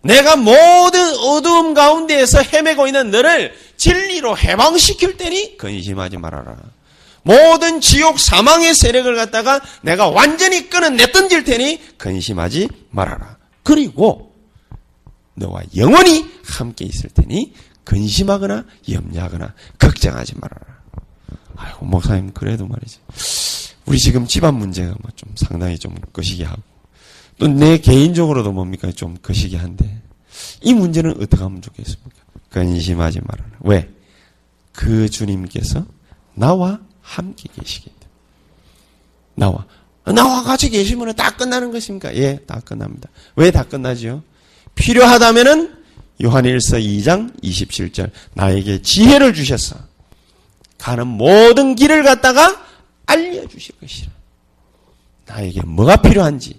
[0.02, 6.56] 내가 모든 어두움 가운데에서 헤매고 있는 너를 진리로 해방시킬 테니 근심하지 말아라.
[7.22, 13.38] 모든 지옥 사망의 세력을 갖다가 내가 완전히 끊어내 던질 테니 근심하지 말아라.
[13.62, 14.34] 그리고
[15.34, 17.54] 너와 영원히 함께 있을 테니
[17.84, 20.80] 근심하거나 염려하거나 걱정하지 말아라.
[21.56, 22.98] 아이고 목사님 그래도 말이지.
[23.87, 26.62] 우리 지금 집안 문제가 뭐좀 상당히 좀 거시기 하고
[27.39, 30.01] 또 내 개인적으로도 뭡니까 좀 거시기 한데
[30.62, 32.11] 이 문제는 어떻게 하면 좋겠습니까?
[32.51, 33.51] 근심하지 말아라.
[33.61, 33.89] 왜?
[34.72, 35.85] 그 주님께서
[36.35, 38.07] 나와 함께 계시기 때문에.
[39.35, 39.66] 나와.
[40.14, 42.14] 나와 같이 계시면 다 끝나는 것입니까?
[42.14, 43.09] 예, 다 끝납니다.
[43.37, 44.22] 왜 다 끝나지요?
[44.74, 45.74] 필요하다면은
[46.22, 49.76] 요한일서 2장 27절 나에게 지혜를 주셨어.
[50.78, 52.62] 가는 모든 길을 갖다가
[53.07, 54.11] 알려주실 것이라.
[55.26, 56.59] 나에게 뭐가 필요한지,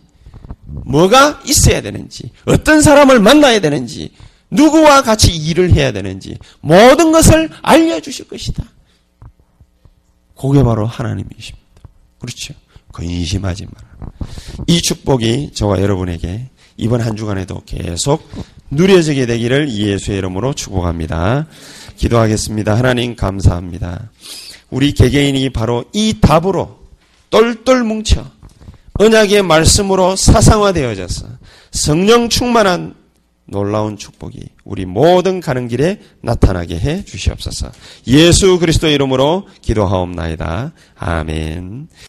[0.65, 4.11] 뭐가 있어야 되는지, 어떤 사람을 만나야 되는지,
[4.51, 8.63] 누구와 같이 일을 해야 되는지, 모든 것을 알려주실 것이다.
[10.35, 11.65] 그게 바로 하나님이십니다.
[12.19, 12.53] 그렇죠?
[12.91, 14.11] 근심하지 마라.
[14.67, 18.29] 이 축복이 저와 여러분에게 이번 한 주간에도 계속
[18.71, 21.47] 누려지게 되기를 예수의 이름으로 축복합니다.
[21.97, 22.75] 기도하겠습니다.
[22.77, 24.09] 하나님 감사합니다.
[24.69, 26.79] 우리 개개인이 바로 이 답으로
[27.29, 28.25] 똘똘 뭉쳐
[28.97, 31.27] 언약의 말씀으로 사상화되어져서
[31.71, 32.95] 성령 충만한
[33.47, 37.71] 놀라운 축복이 우리 모든 가는 길에 나타나게 해 주시옵소서.
[38.07, 40.73] 예수 그리스도 이름으로 기도하옵나이다.
[40.95, 41.87] 아멘.